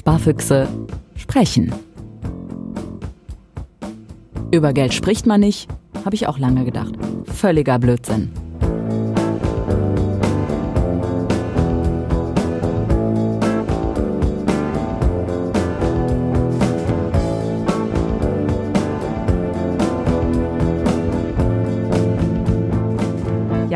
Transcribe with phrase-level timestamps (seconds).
[0.00, 0.66] Sparfüchse
[1.14, 1.74] sprechen.
[4.50, 5.68] Über Geld spricht man nicht,
[6.06, 6.94] habe ich auch lange gedacht.
[7.26, 8.30] Völliger Blödsinn.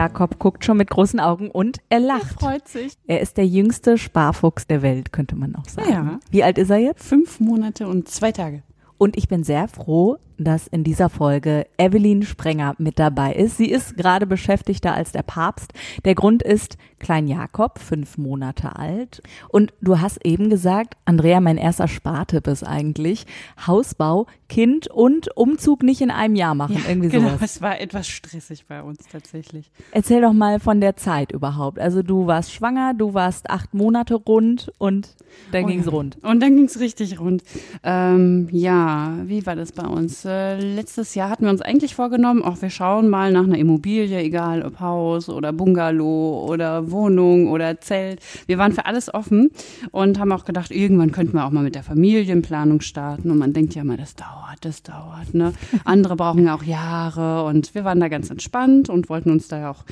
[0.05, 2.33] Jakob guckt schon mit großen Augen und er lacht.
[2.33, 2.93] Er freut sich.
[3.07, 5.91] Er ist der jüngste Sparfuchs der Welt, könnte man auch sagen.
[5.91, 6.21] Ja.
[6.31, 7.03] Wie alt ist er jetzt?
[7.03, 8.63] Fünf Monate und zwei Tage.
[8.99, 13.57] Und ich bin sehr froh, dass in dieser Folge Evelyn Sprenger mit dabei ist.
[13.57, 15.73] Sie ist gerade beschäftigter als der Papst.
[16.05, 19.23] Der Grund ist Klein Jakob, fünf Monate alt.
[19.51, 23.27] Und du hast eben gesagt, Andrea, mein erster Spartipp ist eigentlich
[23.67, 26.77] Hausbau, Kind und Umzug nicht in einem Jahr machen.
[26.77, 27.43] Ja, Irgendwie genau, sowas.
[27.57, 29.71] es war etwas stressig bei uns tatsächlich.
[29.91, 31.79] Erzähl doch mal von der Zeit überhaupt.
[31.79, 35.15] Also du warst schwanger, du warst acht Monate rund und
[35.53, 35.91] dann Oh ging's ja.
[35.93, 36.17] rund.
[36.23, 37.43] Und dann ging's richtig rund.
[37.83, 40.24] Ähm, ja, wie war das bei uns?
[40.25, 44.19] Äh, letztes Jahr hatten wir uns eigentlich vorgenommen, auch wir schauen mal nach einer Immobilie,
[44.21, 48.21] egal ob Haus oder Bungalow oder Wohnung oder Zelt.
[48.47, 49.51] Wir waren für alles offen
[49.91, 53.31] und haben auch gedacht, irgendwann könnten wir auch mal mit der Familienplanung starten.
[53.31, 55.33] Und man denkt ja immer, das dauert, das dauert.
[55.35, 55.53] Ne?
[55.85, 59.59] Andere brauchen ja auch Jahre und wir waren da ganz entspannt und wollten uns da
[59.59, 59.85] ja auch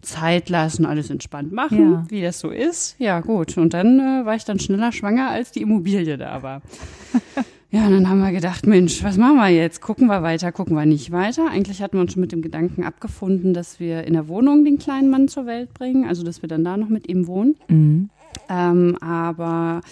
[0.00, 2.06] Zeit lassen, alles entspannt machen, Ja.
[2.08, 2.94] wie das so ist.
[2.98, 3.58] Ja, gut.
[3.58, 6.62] Und dann äh, war ich dann schneller schwanger, als die Immobilie da war.
[7.70, 9.82] Ja, und dann haben wir gedacht, Mensch, was machen wir jetzt?
[9.82, 11.48] Gucken wir weiter, gucken wir nicht weiter.
[11.50, 14.78] Eigentlich hatten wir uns schon mit dem Gedanken abgefunden, dass wir in der Wohnung den
[14.78, 17.56] kleinen Mann zur Welt bringen, also dass wir dann da noch mit ihm wohnen.
[17.68, 18.08] Mhm.
[18.48, 19.82] Ähm, aber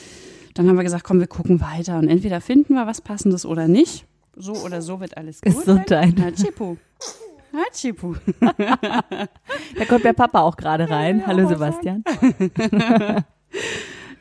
[0.55, 3.69] dann haben wir gesagt, komm, wir gucken weiter und entweder finden wir was Passendes oder
[3.69, 4.07] nicht.
[4.37, 5.55] So oder so wird alles gut.
[5.55, 6.15] Gesundheit.
[6.17, 6.77] Na, Chipu.
[7.53, 8.15] Na, Chipu.
[9.79, 11.27] Da kommt der Papa auch gerade rein.
[11.27, 12.03] Hallo Sebastian.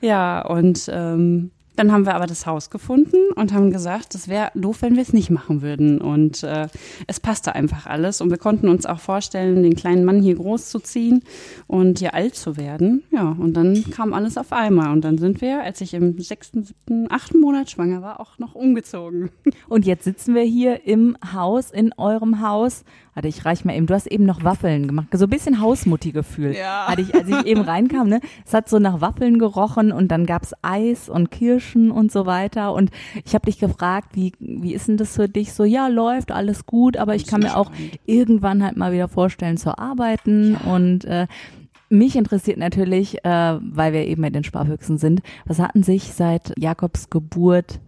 [0.02, 4.52] Ja, und ähm, dann haben wir aber das Haus gefunden und haben gesagt, das wäre
[4.56, 6.00] doof, wenn wir es nicht machen würden.
[6.00, 6.68] Und äh,
[7.08, 8.22] es passte einfach alles.
[8.22, 11.24] Und wir konnten uns auch vorstellen, den kleinen Mann hier groß zu ziehen
[11.68, 13.04] und hier alt zu werden.
[13.12, 14.92] Ja, und dann kam alles auf einmal.
[14.92, 18.56] Und dann sind wir, als ich im sechsten, siebten, achten Monat schwanger war, auch noch
[18.56, 19.30] umgezogen.
[19.68, 22.84] Und jetzt sitzen wir hier im Haus, in eurem Haus.
[23.16, 23.88] Warte, ich reich mal eben.
[23.88, 25.08] Du hast eben noch Waffeln gemacht.
[25.14, 26.54] So ein bisschen Hausmutti-Gefühl.
[26.54, 26.88] Ja.
[26.88, 28.20] Hatte ich, als ich eben reinkam, ne?
[28.46, 32.74] Es hat so nach Waffeln gerochen und dann gab's Eis und Kirschen und so weiter.
[32.74, 32.92] Und
[33.24, 35.54] ich habe dich gefragt, wie, wie ist denn das für dich?
[35.54, 37.72] So, ja, läuft, alles gut, aber ich kann mir auch
[38.06, 41.28] irgendwann halt mal wieder vorstellen zu arbeiten und äh,
[41.88, 46.52] mich interessiert natürlich, äh, weil wir eben mit den Sparfüchsen sind, was hatten sich seit
[46.60, 47.80] Jakobs Geburt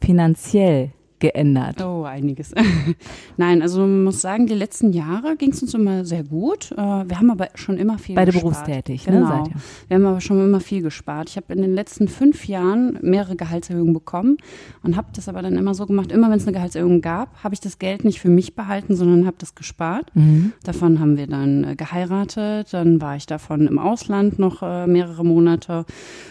[0.00, 1.82] finanziell geändert?
[1.82, 2.52] Oh, einiges.
[3.36, 6.72] Nein, also man muss sagen, die letzten Jahre ging es uns immer sehr gut.
[6.72, 8.52] Äh, Wir haben aber schon immer viel Beide gespart.
[8.54, 9.28] berufstätig, ne, genau.
[9.28, 9.54] seid ihr?
[9.88, 11.30] Wir haben aber schon immer viel gespart.
[11.30, 14.38] Ich habe in den letzten fünf Jahren mehrere Gehaltserhöhungen bekommen
[14.82, 17.54] und habe das aber dann immer so gemacht, immer wenn es eine Gehaltserhöhung gab, habe
[17.54, 20.10] ich das Geld nicht für mich behalten, sondern habe das gespart.
[20.14, 20.52] Mhm.
[20.64, 25.24] Davon haben wir dann äh, geheiratet, dann war ich davon im Ausland noch äh, mehrere
[25.24, 25.84] Monate.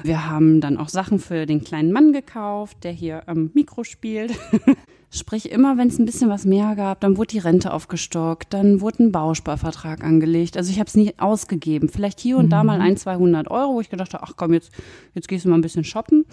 [0.03, 4.33] Wir haben dann auch Sachen für den kleinen Mann gekauft, der hier am Mikro spielt.
[5.09, 8.81] Sprich, immer wenn es ein bisschen was mehr gab, dann wurde die Rente aufgestockt, dann
[8.81, 10.57] wurde ein Bausparvertrag angelegt.
[10.57, 11.87] Also ich habe es nie ausgegeben.
[11.87, 14.71] Vielleicht hier und da mal ein, 200 Euro, wo ich gedacht habe, ach komm, jetzt,
[15.15, 16.25] jetzt gehst du mal ein bisschen shoppen.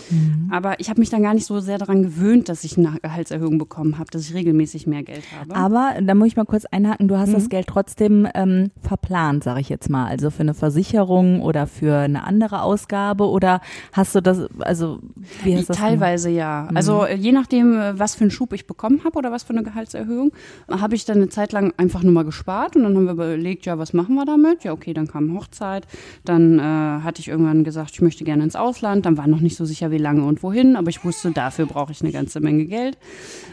[0.50, 3.58] Aber ich habe mich dann gar nicht so sehr daran gewöhnt, dass ich eine Gehaltserhöhung
[3.58, 5.54] bekommen habe, dass ich regelmäßig mehr Geld habe.
[5.54, 9.60] Aber da muss ich mal kurz einhaken, du hast das Geld trotzdem ähm, verplant, sage
[9.60, 13.60] ich jetzt mal, also für eine Versicherung oder für eine andere Ausgabe oder
[13.92, 14.98] hast du das, also
[15.44, 15.78] wie hast du das gemacht?
[15.78, 16.68] Teilweise ja.
[16.74, 19.52] Also äh, je nachdem, äh, was für einen Schub ich bekommen habe oder was für
[19.52, 20.32] eine Gehaltserhöhung,
[20.70, 23.66] habe ich dann eine Zeit lang einfach nur mal gespart und dann haben wir überlegt,
[23.66, 24.64] ja, was machen wir damit?
[24.64, 25.86] Ja, okay, dann kam Hochzeit,
[26.24, 29.56] dann äh, hatte ich irgendwann gesagt, ich möchte gerne ins Ausland, dann war noch nicht
[29.56, 32.64] so sicher, wie lange und wohin, aber ich wusste, dafür brauche ich eine ganze Menge
[32.66, 32.98] Geld.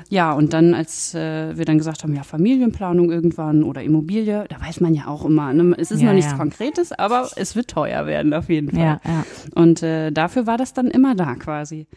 [0.09, 4.59] Ja, und dann, als äh, wir dann gesagt haben, ja, Familienplanung irgendwann oder Immobilie, da
[4.59, 5.75] weiß man ja auch immer, ne?
[5.77, 6.37] es ist Ja, noch nichts ja.
[6.37, 8.79] Konkretes, aber es wird teuer werden auf jeden Fall.
[8.79, 9.23] Ja, ja.
[9.55, 11.87] Und äh, dafür war das dann immer da quasi.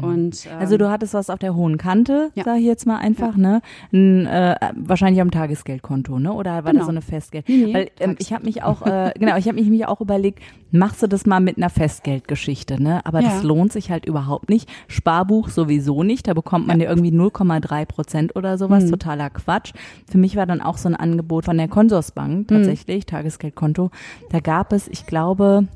[0.00, 2.44] Und, ähm, Also du hattest was auf der hohen Kante, Ja.
[2.44, 3.60] sag ich jetzt mal einfach, ne?
[3.92, 6.32] N, äh, wahrscheinlich am Tagesgeldkonto, ne?
[6.32, 6.84] Oder war das Genau.
[6.84, 7.48] so eine Festgeld?
[7.48, 10.00] Nee, nee, Weil ähm, ich habe mich auch, äh, genau, ich habe mich, mich auch
[10.00, 10.40] überlegt,
[10.70, 13.04] machst du das mal mit einer Festgeldgeschichte, ne?
[13.06, 13.48] Aber das Ja.
[13.48, 14.68] lohnt sich halt überhaupt nicht.
[14.88, 19.72] Sparbuch sowieso nicht, da bekommt man ja, irgendwie 0,3 Prozent oder sowas, totaler Quatsch.
[20.10, 23.90] Für mich war dann auch so ein Angebot von der Konsorsbank tatsächlich, Tagesgeldkonto.
[24.30, 25.68] Da gab es, ich glaube,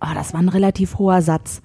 [0.00, 1.62] oh, das war ein relativ hoher Satz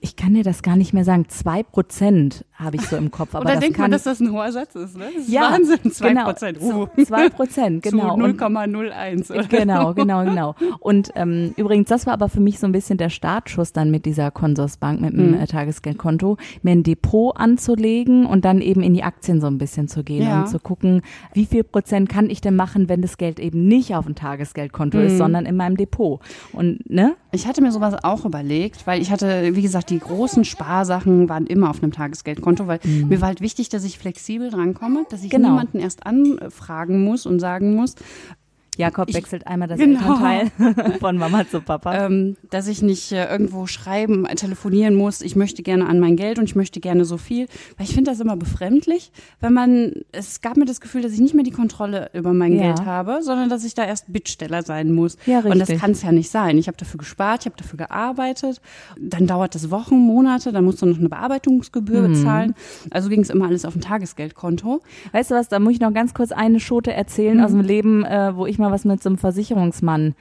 [0.00, 3.34] ich kann dir das gar nicht mehr sagen, zwei Prozent habe ich so im Kopf.
[3.34, 5.06] Aber das denkt kann, man, dass das ein hoher Satz ist, ne?
[5.14, 6.60] Das ist ja, Wahnsinn, 2 genau, Prozent.
[6.60, 7.04] zu- Uh.
[7.04, 8.16] Zwei Prozent, genau.
[8.16, 9.30] Zu Und- 0,01.
[9.32, 9.42] oder?
[9.44, 10.54] Genau, genau, genau.
[10.80, 14.06] Und ähm, übrigens, das war aber für mich so ein bisschen der Startschuss dann mit
[14.06, 15.40] dieser Konsorsbank, mit dem Mhm.
[15.40, 19.88] äh, Tagesgeldkonto, mir ein Depot anzulegen und dann eben in die Aktien so ein bisschen
[19.88, 20.40] zu gehen Ja.
[20.42, 21.02] und zu gucken,
[21.32, 24.98] wie viel Prozent kann ich denn machen, wenn das Geld eben nicht auf dem Tagesgeldkonto
[24.98, 25.04] Mhm.
[25.06, 26.20] ist, sondern in meinem Depot.
[26.52, 27.14] Und ne?
[27.32, 31.46] Ich hatte mir sowas auch überlegt, weil ich hatte, wie gesagt, die großen Sparsachen waren
[31.46, 35.30] immer auf einem Tagesgeldkonto, weil mir war halt wichtig, dass ich flexibel drankomme, dass ich
[35.30, 35.50] Genau.
[35.50, 37.94] niemanden erst anfragen muss und sagen muss,
[38.78, 40.16] Jakob Ich- wechselt einmal das Genau.
[40.22, 42.06] Elternteil von Mama zu Papa.
[42.06, 46.16] ähm, dass ich nicht äh, irgendwo schreiben, äh, telefonieren muss, ich möchte gerne an mein
[46.16, 47.46] Geld und ich möchte gerne so viel.
[47.76, 51.20] Weil ich finde das immer befremdlich, wenn man, es gab mir das Gefühl, dass ich
[51.20, 52.62] nicht mehr die Kontrolle über mein Ja.
[52.74, 55.16] Geld habe, sondern dass ich da erst Bittsteller sein muss.
[55.26, 55.80] Ja, Und das richtig.
[55.80, 56.58] kann es ja nicht sein.
[56.58, 58.60] Ich habe dafür gespart, ich habe dafür gearbeitet.
[59.00, 62.12] Dann dauert das Wochen, Monate, dann musst du noch eine Bearbeitungsgebühr Mhm.
[62.12, 62.54] bezahlen.
[62.90, 64.80] Also ging es immer alles auf ein Tagesgeldkonto.
[65.12, 67.44] Weißt du was, da muss ich noch ganz kurz eine Schote erzählen Mhm.
[67.44, 70.14] aus dem Leben, äh, wo ich mal was mit so einem Versicherungsmann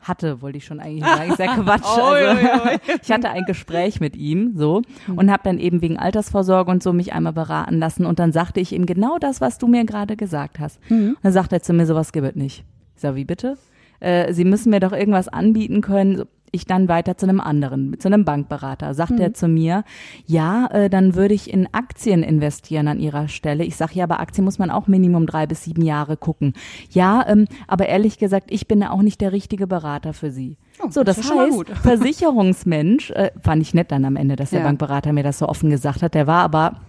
[0.00, 1.30] hatte, wollte ich schon eigentlich sagen.
[1.32, 1.84] Ist ja Quatsch.
[1.84, 2.70] Also,
[3.02, 4.82] ich hatte ein Gespräch mit ihm so
[5.14, 8.60] und habe dann eben wegen Altersvorsorge und so mich einmal beraten lassen und dann sagte
[8.60, 10.80] ich ihm genau das, was du mir gerade gesagt hast.
[10.88, 12.64] Und dann sagt er zu mir, sowas gibt es nicht.
[12.94, 13.56] Ich sag, wie bitte?
[14.00, 16.16] Äh, Sie müssen mir doch irgendwas anbieten können.
[16.18, 18.94] So, Ich dann weiter zu einem anderen, zu einem Bankberater.
[18.94, 19.84] Sagt er zu mir,
[20.26, 23.64] ja, äh, dann würde ich in Aktien investieren an ihrer Stelle.
[23.64, 26.54] Ich sage, ja, aber Aktien muss man auch Minimum drei bis sieben Jahre gucken.
[26.90, 30.56] Ja, ähm, aber ehrlich gesagt, ich bin da auch nicht der richtige Berater für Sie.
[30.82, 31.68] Oh, so, das das heißt, gut.
[31.82, 34.66] Versicherungsmensch, äh, fand ich nett dann am Ende, dass der Ja.
[34.66, 36.14] Bankberater mir das so offen gesagt hat.
[36.14, 36.80] Der war aber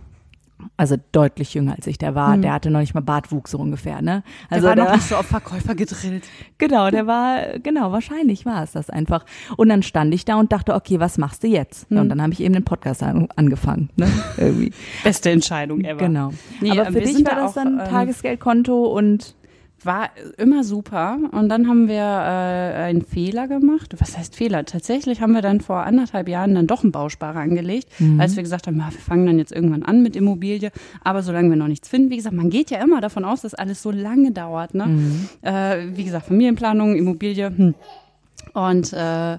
[0.78, 1.98] also deutlich jünger als ich.
[1.98, 4.24] Der war, der hatte noch nicht mal Bartwuchs so ungefähr, ne?
[4.50, 6.24] Also der war noch der- nicht so auf Verkäufer gedrillt.
[6.58, 9.26] Genau, der war, genau, wahrscheinlich war es das einfach.
[9.56, 11.88] Und dann stand ich da und dachte, okay, was machst du jetzt?
[11.90, 14.08] Ja, und dann habe ich eben den Podcast an, angefangen, ne?
[14.38, 14.74] Irgendwie.
[15.04, 16.00] Beste Entscheidung ever.
[16.00, 16.32] Genau.
[16.60, 19.36] Nee, Aber äh, für dich war da das auch, dann ähm, Tagesgeldkonto und
[19.84, 21.18] War immer super.
[21.32, 23.96] Und dann haben wir äh, einen Fehler gemacht.
[24.00, 24.66] Was heißt Fehler?
[24.66, 28.20] Tatsächlich haben wir dann vor anderthalb Jahren dann doch einen Bausparer angelegt, Mhm.
[28.20, 30.72] als wir gesagt haben, ja, wir fangen dann jetzt irgendwann an mit Immobilie.
[31.04, 33.54] Aber solange wir noch nichts finden, wie gesagt, man geht ja immer davon aus, dass
[33.54, 34.74] alles so lange dauert.
[34.74, 34.88] Ne?
[34.88, 35.30] Mhm.
[35.44, 37.48] Äh, wie gesagt, Familienplanung, Immobilie.
[37.56, 37.76] Hm.
[38.54, 39.38] Und äh,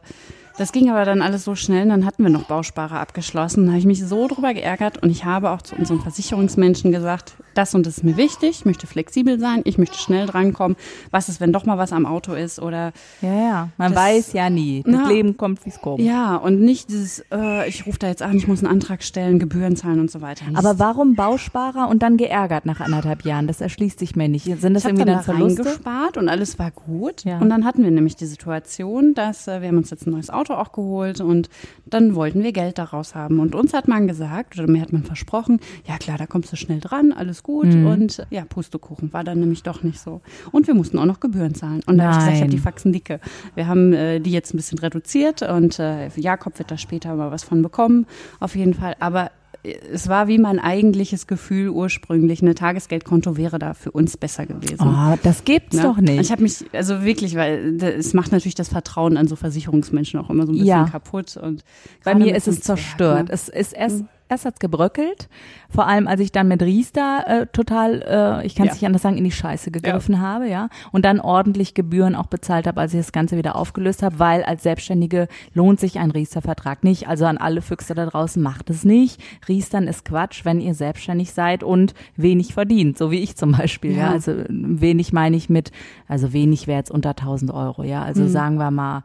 [0.59, 3.65] das ging aber dann alles so schnell, und dann hatten wir noch Bausparer abgeschlossen.
[3.65, 7.35] Da habe ich mich so drüber geärgert und ich habe auch zu unseren Versicherungsmenschen gesagt,
[7.55, 10.77] das und das ist mir wichtig, ich möchte flexibel sein, ich möchte schnell drankommen.
[11.11, 12.93] Was ist, wenn doch mal was am Auto ist oder
[13.23, 14.83] ja, ja, man Das- weiß ja nie.
[14.85, 16.01] Das Na, Leben kommt, wie es kommt.
[16.01, 19.39] ja, und nicht dieses, äh, ich rufe da jetzt an, ich muss einen Antrag stellen,
[19.39, 20.45] Gebühren zahlen und so weiter.
[20.55, 23.47] Aber warum Bausparer und dann geärgert nach anderthalb Jahren?
[23.47, 24.45] Das erschließt sich mir nicht.
[24.45, 25.65] Sind das ich irgendwie dann dann da Verluste?
[25.65, 27.25] reingespart und alles war gut.
[27.25, 27.39] Ja.
[27.39, 30.31] Und dann hatten wir nämlich die Situation, dass äh, wir haben uns jetzt ein neues
[30.31, 31.49] Auto auch geholt und
[31.87, 33.41] dann wollten wir Geld daraus haben.
[33.41, 36.57] Und uns hat man gesagt, oder mir hat man versprochen, ja klar, da kommst du
[36.57, 37.67] schnell dran, alles gut.
[37.67, 37.87] Mhm.
[37.87, 40.21] Und ja, Pustekuchen war dann nämlich doch nicht so.
[40.53, 41.81] Und wir mussten auch noch Gebühren zahlen.
[41.87, 42.57] Und da habe ich gesagt, ich habe Nein.
[42.57, 43.21] die Faxen dicke.
[43.55, 47.31] Wir haben äh, die jetzt ein bisschen reduziert und äh, Jakob wird da später mal
[47.31, 48.07] was von bekommen,
[48.41, 48.95] auf jeden Fall.
[49.01, 49.31] Aber
[49.63, 52.43] äh, es war wie mein eigentliches Gefühl ursprünglich.
[52.43, 54.79] Ein Tagesgeldkonto wäre da für uns besser gewesen.
[54.81, 55.83] Oh, das gibt's Ne?
[55.83, 56.21] doch nicht.
[56.21, 60.31] Ich habe mich, also wirklich, weil es macht natürlich das Vertrauen an so Versicherungsmenschen auch
[60.31, 60.85] immer so ein bisschen Ja.
[60.85, 61.37] kaputt.
[61.37, 61.65] Und
[62.05, 63.29] Bei mir ist es zerstört.
[63.29, 63.35] ne?
[63.35, 65.29] Es ist erst, erst hat's gebröckelt.
[65.69, 68.03] Vor allem, als ich dann mit Riester äh, total,
[68.43, 68.75] äh, ich kann es Ja.
[68.77, 70.69] nicht anders sagen, in die Scheiße gegriffen habe, ja.
[70.93, 74.43] Und dann ordentlich Gebühren auch bezahlt habe, als ich das Ganze wieder aufgelöst habe, weil
[74.43, 77.09] als Selbstständige lohnt sich ein Riester-Vertrag nicht.
[77.09, 79.21] Also an alle Füchse da draußen, macht es nicht.
[79.49, 83.93] Riestern ist Quatsch, wenn ihr selbstständig seid und wenig verdient, so wie ich zum Beispiel,
[83.93, 84.01] ja.
[84.01, 84.11] Ja.
[84.13, 85.73] Also wenig meine ich mit,
[86.09, 88.03] also wenig wäre jetzt unter 1000 Euro, ja.
[88.03, 89.03] Also sagen wir mal,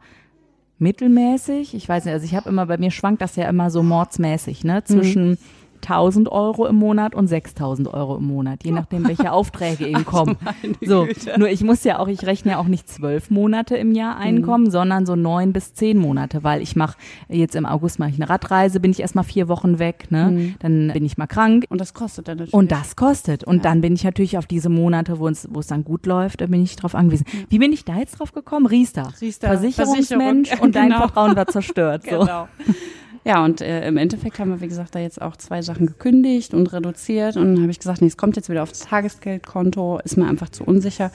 [0.78, 1.74] mittelmäßig.
[1.74, 4.64] Ich weiß nicht, also ich habe immer, bei mir schwankt das ja immer so mordsmäßig,
[4.64, 4.84] ne?
[4.84, 5.38] Zwischen
[5.76, 10.36] 1000 Euro im Monat und 6000 Euro im Monat, je nachdem, welche Aufträge eben kommen.
[10.80, 11.06] So,
[11.36, 14.70] nur ich muss ja auch, ich rechne ja auch nicht zwölf Monate im Jahr Einkommen,
[14.70, 16.96] sondern so neun bis zehn Monate, weil ich mache,
[17.28, 20.54] jetzt im August mache ich eine Radreise, bin ich erstmal vier Wochen weg, ne?
[20.58, 21.66] Dann bin ich mal krank.
[21.68, 22.54] Und das kostet dann natürlich.
[22.54, 23.44] Und das kostet.
[23.44, 26.40] Und dann bin ich natürlich auf diese Monate, wo es, wo es dann gut läuft,
[26.40, 27.26] da bin ich drauf angewiesen.
[27.48, 28.66] Wie bin ich da jetzt drauf gekommen?
[28.66, 29.12] Riester.
[29.20, 30.98] Riester, Versicherungsmensch Versicherung, und dein genau.
[30.98, 32.04] Vertrauen war zerstört.
[32.04, 32.20] So.
[32.20, 32.48] Genau.
[33.26, 36.54] Ja, und äh, im Endeffekt haben wir, wie gesagt, da jetzt auch zwei Sachen gekündigt
[36.54, 37.36] und reduziert.
[37.36, 40.48] Und dann habe ich gesagt, nee, es kommt jetzt wieder aufs Tagesgeldkonto, ist mir einfach
[40.48, 41.10] zu unsicher.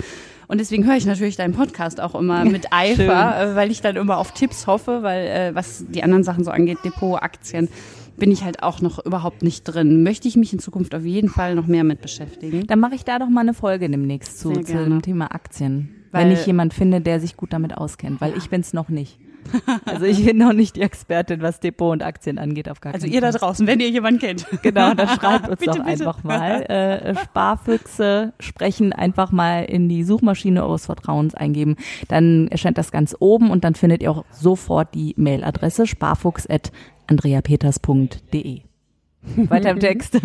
[0.48, 3.96] Und deswegen höre ich natürlich deinen Podcast auch immer mit Eifer, äh, weil ich dann
[3.96, 7.70] immer auf Tipps hoffe, weil äh, was die anderen Sachen so angeht, Depot, Aktien,
[8.18, 10.03] bin ich halt auch noch überhaupt nicht drin.
[10.03, 12.68] Möchte ich mich in Zukunft auf jeden Fall noch mehr mit beschäftigen.
[12.68, 15.96] Dann mache ich da doch mal eine Folge demnächst zu, zu dem Thema Aktien.
[16.12, 19.18] Weil- wenn ich jemand finde, der sich gut damit auskennt, weil ich bin's noch nicht.
[19.86, 23.05] Also ich bin noch nicht die Expertin, was Depot und Aktien angeht, auf gar Also
[23.05, 23.39] keinen ihr da Fall.
[23.39, 24.45] draußen, wenn ihr jemanden kennt.
[24.62, 25.88] Genau, dann schreibt uns Bitte, doch bitte.
[25.88, 26.62] einfach mal.
[26.63, 31.75] Äh, Sparfüchse sprechen einfach mal in die Suchmaschine eures Vertrauens eingeben.
[32.07, 38.62] Dann erscheint das ganz oben und dann findet ihr auch sofort die Mailadresse sparfuchs.andreapeters.de.
[39.36, 40.19] Weiter im Text.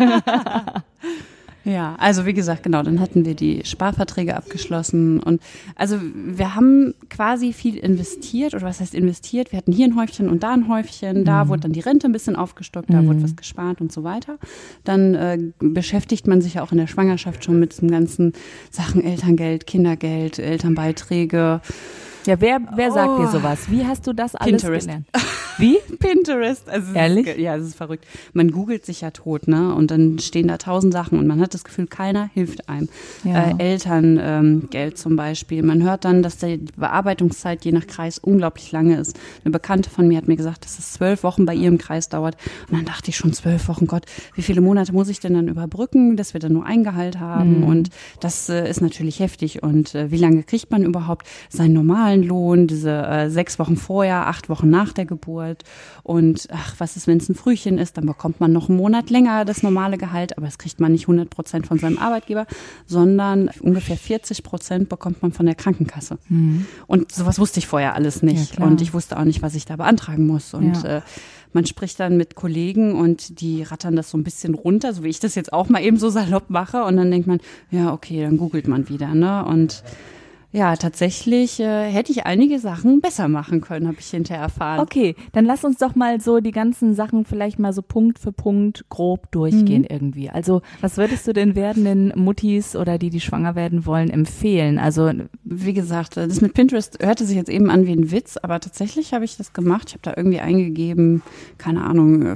[1.67, 5.41] Ja, also wie gesagt, genau, dann hatten wir die Sparverträge abgeschlossen und
[5.75, 9.51] also wir haben quasi viel investiert oder was heißt investiert?
[9.51, 12.13] Wir hatten hier ein Häufchen und da ein Häufchen, da wurde dann die Rente ein
[12.13, 14.37] bisschen aufgestockt, da wurde was gespart und so weiter.
[14.85, 18.31] Dann äh, beschäftigt man sich ja auch in der Schwangerschaft schon mit den ganzen
[18.71, 21.59] Sachen Elterngeld, Kindergeld, Elternbeiträge.
[22.27, 23.31] Ja, wer, wer sagt dir Oh.
[23.31, 23.71] sowas?
[23.71, 24.85] Wie hast du das alles Pinterest.
[24.87, 25.07] gelernt?
[25.57, 25.77] Wie?
[25.97, 26.69] Pinterest.
[26.69, 27.25] Also Ehrlich?
[27.25, 28.05] Ist, ja, es ist verrückt.
[28.33, 29.73] Man googelt sich ja tot, ne?
[29.73, 32.89] Und dann stehen da tausend Sachen und man hat das Gefühl, keiner hilft einem.
[33.23, 33.51] Ja.
[33.51, 35.63] Äh, Elterngeld ähm, zum Beispiel.
[35.63, 39.17] Man hört dann, dass die Bearbeitungszeit je nach Kreis unglaublich lange ist.
[39.43, 42.37] Eine Bekannte von mir hat mir gesagt, dass es zwölf Wochen bei ihrem Kreis dauert.
[42.69, 44.03] Und dann dachte ich schon, zwölf Wochen, Gott,
[44.35, 47.63] wie viele Monate muss ich denn dann überbrücken, dass wir dann nur Eingehalt haben?
[47.63, 49.63] Und das äh, ist natürlich heftig.
[49.63, 54.27] Und äh, wie lange kriegt man überhaupt seinen normalen Lohn, diese äh, sechs Wochen vorher,
[54.27, 55.63] acht Wochen nach der Geburt?
[56.03, 57.97] Und ach, was ist, wenn es ein Frühchen ist?
[57.97, 61.03] Dann bekommt man noch einen Monat länger das normale Gehalt, aber das kriegt man nicht
[61.03, 62.45] 100 Prozent von seinem Arbeitgeber,
[62.85, 66.17] sondern ungefähr 40 Prozent bekommt man von der Krankenkasse.
[66.87, 68.53] Und sowas wusste ich vorher alles Ja, nicht.
[68.53, 68.67] klar.
[68.67, 70.53] und ich wusste auch nicht, was ich da beantragen muss.
[70.53, 70.97] Und Ja.
[70.97, 71.01] äh,
[71.53, 75.07] man spricht dann mit Kollegen und die rattern das so ein bisschen runter, so wie
[75.09, 76.83] ich das jetzt auch mal eben so salopp mache.
[76.83, 77.39] Und dann denkt man,
[77.71, 79.13] ja, okay, dann googelt man wieder.
[79.15, 79.43] Ne?
[79.45, 79.81] Und
[80.53, 84.79] ja, tatsächlich äh, hätte ich einige Sachen besser machen können, habe ich hinterher erfahren.
[84.79, 88.31] Okay, dann lass uns doch mal so die ganzen Sachen vielleicht mal so Punkt für
[88.31, 89.87] Punkt grob durchgehen Mhm.
[89.89, 90.29] irgendwie.
[90.29, 94.79] Also, was würdest du den werdenden Muttis oder die, die schwanger werden wollen, empfehlen?
[94.79, 95.11] Also,
[95.43, 98.59] Wie gesagt, äh, das mit Pinterest hörte sich jetzt eben an wie ein Witz, aber
[98.59, 99.85] tatsächlich habe ich das gemacht.
[99.89, 101.21] Ich habe da irgendwie eingegeben,
[101.57, 102.35] keine Ahnung, äh,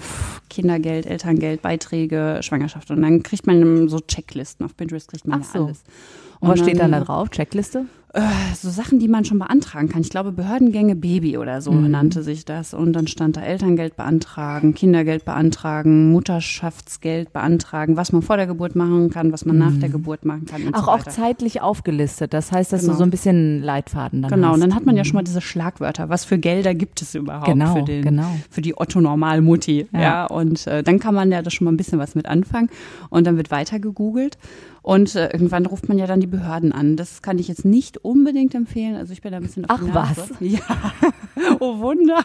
[0.50, 2.92] Kindergeld, Elterngeld, Beiträge, Schwangerschaft.
[2.92, 4.66] Und dann kriegt man so Checklisten.
[4.66, 5.66] Auf Pinterest kriegt man Ach ja so.
[5.68, 5.84] alles.
[6.40, 7.30] und was steht dann da drauf?
[7.30, 7.86] Checkliste?
[8.14, 8.22] Äh,
[8.60, 10.02] so Sachen, die man schon beantragen kann.
[10.02, 11.92] Ich glaube, Behördengänge Baby oder so Mhm.
[11.92, 12.74] nannte sich das.
[12.74, 18.76] Und dann stand da Elterngeld beantragen, Kindergeld beantragen, Mutterschaftsgeld beantragen, was man vor der Geburt
[18.76, 20.64] machen kann, was man nach der Geburt machen kann.
[20.66, 20.74] Mhm.
[20.74, 22.34] Auch, so auch zeitlich aufgelistet.
[22.34, 22.94] Das heißt, dass Genau.
[22.94, 24.56] du so ein bisschen Leitfaden dann Genau, hast.
[24.56, 26.10] und dann hat man ja schon mal diese Schlagwörter.
[26.10, 28.28] Was für Gelder gibt es überhaupt Genau, für, den, genau.
[28.50, 29.88] für die Otto-Normal-Mutti?
[29.94, 30.00] Ja.
[30.02, 30.26] Ja.
[30.26, 32.70] und äh, dann kann man ja da schon mal ein bisschen was mit anfangen.
[33.10, 34.38] Und dann wird weiter gegoogelt.
[34.82, 36.98] Und äh, irgendwann ruft man ja dann die Behörden an.
[36.98, 38.96] Das kann ich jetzt nicht unbedingt empfehlen.
[38.96, 40.32] Also ich bin da ein bisschen auf Ach, was?
[40.40, 40.60] Ja.
[41.60, 42.24] oh Wunder.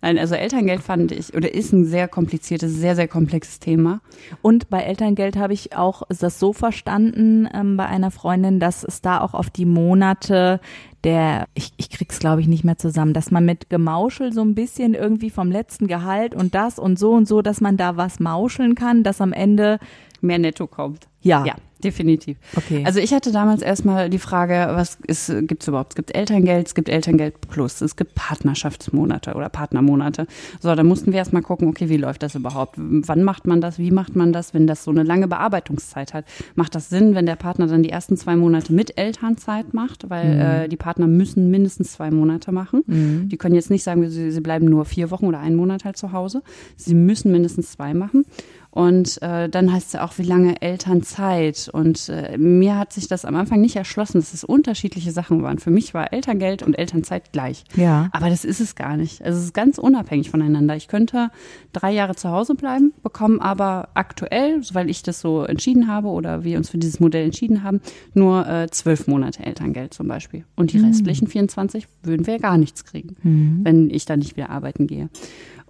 [0.00, 4.00] Nein, also Elterngeld fand ich, oder ist ein sehr kompliziertes, sehr, sehr komplexes Thema.
[4.40, 9.02] Und bei Elterngeld habe ich auch das so verstanden ähm, bei einer Freundin, dass es
[9.02, 10.60] da auch auf die Monate
[11.04, 14.54] der, ich, ich krieg's glaube ich nicht mehr zusammen, dass man mit Gemauschel so ein
[14.54, 18.20] bisschen irgendwie vom letzten Gehalt und das und so und so, dass man da was
[18.20, 19.78] mauscheln kann, dass am Ende,
[20.22, 21.08] Mehr netto kommt.
[21.22, 22.36] ja, Ja, definitiv.
[22.56, 22.82] okay.
[22.84, 25.92] Also ich hatte damals erstmal die Frage, was ist, gibt's überhaupt?
[25.92, 30.26] Es gibt Elterngeld, es gibt Elterngeld Plus, es gibt Partnerschaftsmonate oder Partnermonate.
[30.60, 32.74] So, dann mussten wir erstmal gucken, okay, wie läuft das überhaupt?
[32.76, 33.78] Wann macht man das?
[33.78, 36.24] Wie macht man das, wenn das so eine lange Bearbeitungszeit hat?
[36.54, 40.08] Macht das Sinn, wenn der Partner dann die ersten zwei Monate mit Elternzeit macht?
[40.10, 43.28] Weil äh, die Partner müssen mindestens zwei Monate machen.
[43.30, 45.96] Die können jetzt nicht sagen, sie, sie bleiben nur vier Wochen oder einen Monat halt
[45.96, 46.42] zu Hause.
[46.76, 48.24] Sie müssen mindestens zwei machen.
[48.70, 51.68] Und äh, dann heißt es ja auch, wie lange Elternzeit.
[51.72, 55.58] Und äh, mir hat sich das am Anfang nicht erschlossen, dass es unterschiedliche Sachen waren.
[55.58, 57.64] Für mich war Elterngeld und Elternzeit gleich.
[57.74, 58.08] ja.
[58.12, 59.22] Aber das ist es gar nicht.
[59.22, 60.76] Also es ist ganz unabhängig voneinander.
[60.76, 61.30] Ich könnte
[61.72, 66.44] drei Jahre zu Hause bleiben, bekomme aber aktuell, weil ich das so entschieden habe oder
[66.44, 67.80] wir uns für dieses Modell entschieden haben,
[68.14, 70.44] nur äh, zwölf Monate Elterngeld zum Beispiel.
[70.56, 73.16] Und die restlichen 24 würden wir gar nichts kriegen,
[73.64, 75.08] wenn ich dann nicht wieder arbeiten gehe.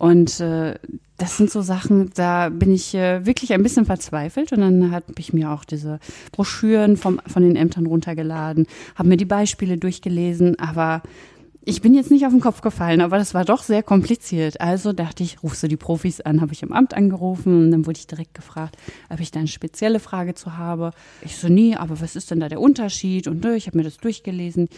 [0.00, 0.76] Und äh,
[1.18, 4.50] das sind so Sachen, da bin ich äh, wirklich ein bisschen verzweifelt.
[4.50, 6.00] Und dann habe ich mir auch diese
[6.32, 11.02] Broschüren vom, von den Ämtern runtergeladen, habe mir die Beispiele durchgelesen, aber
[11.62, 14.62] ich bin jetzt nicht auf den Kopf gefallen, aber das war doch sehr kompliziert.
[14.62, 17.84] Also dachte ich, rufst du die Profis an, habe ich im Amt angerufen und dann
[17.84, 18.78] wurde ich direkt gefragt,
[19.10, 20.92] ob ich da eine spezielle Frage zu habe.
[21.20, 23.28] Ich so, nee, aber was ist denn da der Unterschied?
[23.28, 24.70] Und äh, ich habe mir das durchgelesen.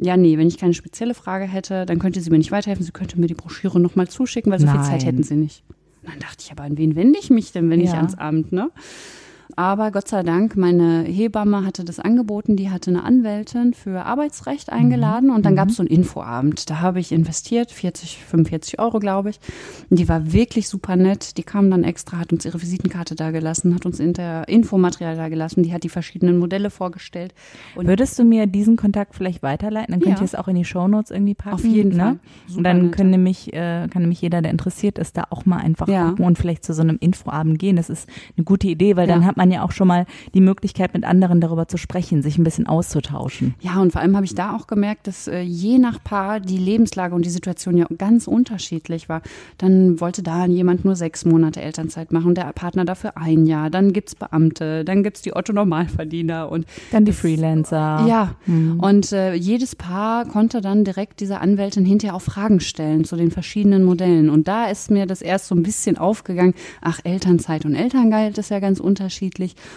[0.00, 2.84] Ja, nee, wenn ich keine spezielle Frage hätte, dann könnte sie mir nicht weiterhelfen.
[2.84, 4.84] Sie könnte mir die Broschüre nochmal zuschicken, weil so viel Nein.
[4.84, 5.64] Zeit hätten sie nicht.
[6.02, 7.96] Und dann dachte ich, aber an wen wende ich mich denn, wenn ich Ja.
[7.96, 8.70] ans Amt, ne?
[9.56, 14.70] Aber Gott sei Dank, meine Hebamme hatte das angeboten, die hatte eine Anwältin für Arbeitsrecht
[14.70, 16.68] eingeladen und dann gab es so einen Infoabend.
[16.70, 19.40] Da habe ich investiert, 40, 45 Euro, glaube ich.
[19.90, 21.36] Und die war wirklich super nett.
[21.38, 25.62] Die kam dann extra, hat uns ihre Visitenkarte da gelassen, hat uns Infomaterial da gelassen,
[25.62, 27.34] die hat die verschiedenen Modelle vorgestellt.
[27.74, 29.92] Und Würdest du mir diesen Kontakt vielleicht weiterleiten?
[29.92, 30.22] Dann könnt Ja.
[30.22, 31.54] ihr es auch in die Shownotes irgendwie packen.
[31.54, 32.18] Auf jeden ne?
[32.48, 32.56] Fall.
[32.58, 35.88] Und dann können nämlich, äh, kann nämlich jeder, der interessiert ist, da auch mal einfach
[35.88, 36.10] Ja.
[36.10, 37.76] gucken und vielleicht zu so einem Infoabend gehen.
[37.76, 39.26] Das ist eine gute Idee, weil dann Ja.
[39.28, 40.04] hat man ja auch schon mal
[40.34, 43.54] die Möglichkeit, mit anderen darüber zu sprechen, sich ein bisschen auszutauschen.
[43.60, 46.58] Ja, und vor allem habe ich da auch gemerkt, dass äh, je nach Paar die
[46.58, 49.22] Lebenslage und die Situation ja ganz unterschiedlich war.
[49.56, 53.70] Dann wollte da jemand nur sechs Monate Elternzeit machen, der Partner dafür ein Jahr.
[53.70, 58.04] Dann gibt's Beamte, dann gibt's die Otto-Normalverdiener und Dann die Das- Freelancer.
[58.06, 63.16] Ja, und äh, jedes Paar konnte dann direkt dieser Anwältin hinterher auch Fragen stellen zu
[63.16, 64.30] den verschiedenen Modellen.
[64.30, 68.50] Und da ist mir das erst so ein bisschen aufgegangen, ach, Elternzeit und Elterngeld ist
[68.50, 69.27] ja ganz unterschiedlich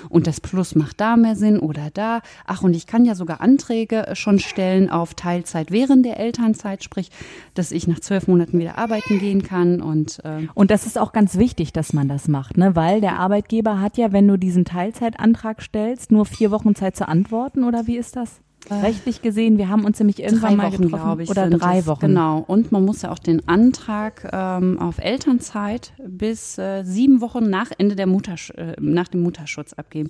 [0.09, 2.21] und das Plus macht da mehr Sinn oder da.
[2.45, 6.83] Ach, und ich kann ja sogar Anträge äh, schon stellen auf Teilzeit während der Elternzeit,
[6.83, 7.11] sprich,
[7.53, 11.11] dass ich nach zwölf Monaten wieder arbeiten gehen kann und äh, Und das ist auch
[11.11, 12.75] ganz wichtig, dass man das macht, ne?
[12.75, 17.07] Weil der Arbeitgeber hat ja, wenn du diesen Teilzeitantrag stellst, nur vier Wochen Zeit zu
[17.07, 18.41] antworten oder wie ist das?
[18.69, 21.29] Rechtlich gesehen, wir haben uns nämlich irgendwann drei mal Wochen, getroffen glaube ich.
[21.29, 21.85] oder drei.
[21.87, 22.01] Wochen.
[22.01, 22.43] Genau.
[22.45, 27.71] Und man muss ja auch den Antrag ähm, auf Elternzeit bis äh, sieben Wochen nach
[27.77, 30.09] Ende der Muttersch äh, nach dem Mutterschutz abgeben.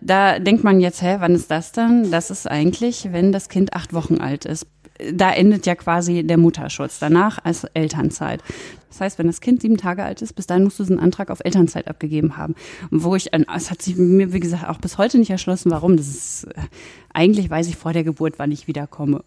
[0.00, 2.10] Da denkt man jetzt, hä, wann ist das dann?
[2.10, 4.66] Das ist eigentlich, wenn das Kind acht Wochen alt ist.
[5.12, 6.98] Da endet ja quasi der Mutterschutz.
[6.98, 8.42] Danach als Elternzeit.
[8.88, 11.30] Das heißt, wenn das Kind sieben Tage alt ist, bis dahin musst du diesen Antrag
[11.30, 12.54] auf Elternzeit abgegeben haben.
[12.90, 15.98] Und Wo ich, es hat sich mir, wie gesagt, auch bis heute nicht erschlossen, warum.
[15.98, 16.54] Das ist, äh,
[17.16, 19.24] eigentlich weiß ich vor der Geburt, wann ich wiederkomme.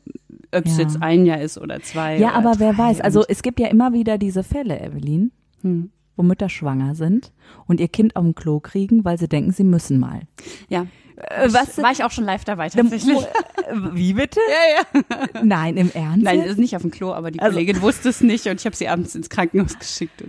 [0.52, 0.84] Ob es Ja.
[0.84, 2.18] jetzt ein Jahr ist oder zwei.
[2.18, 2.84] Ja, oder aber wer drei.
[2.90, 5.32] weiß, also es gibt ja immer wieder diese Fälle, Evelyn,
[5.62, 5.90] Hm.
[6.16, 7.32] wo Mütter schwanger sind
[7.68, 10.22] und ihr Kind auf dem Klo kriegen, weil sie denken, sie müssen mal.
[10.70, 10.86] ja.
[11.18, 11.78] Äh, was?
[11.80, 13.18] War ich auch schon live dabei tatsächlich.
[13.94, 14.40] Wie bitte?
[14.50, 15.04] Ja,
[15.34, 15.44] ja.
[15.44, 16.24] Nein, im Ernst?
[16.24, 18.66] Nein, ist nicht auf dem Klo, aber die Also- Kollegin wusste es nicht und ich
[18.66, 20.24] habe sie abends ins Krankenhaus geschickt.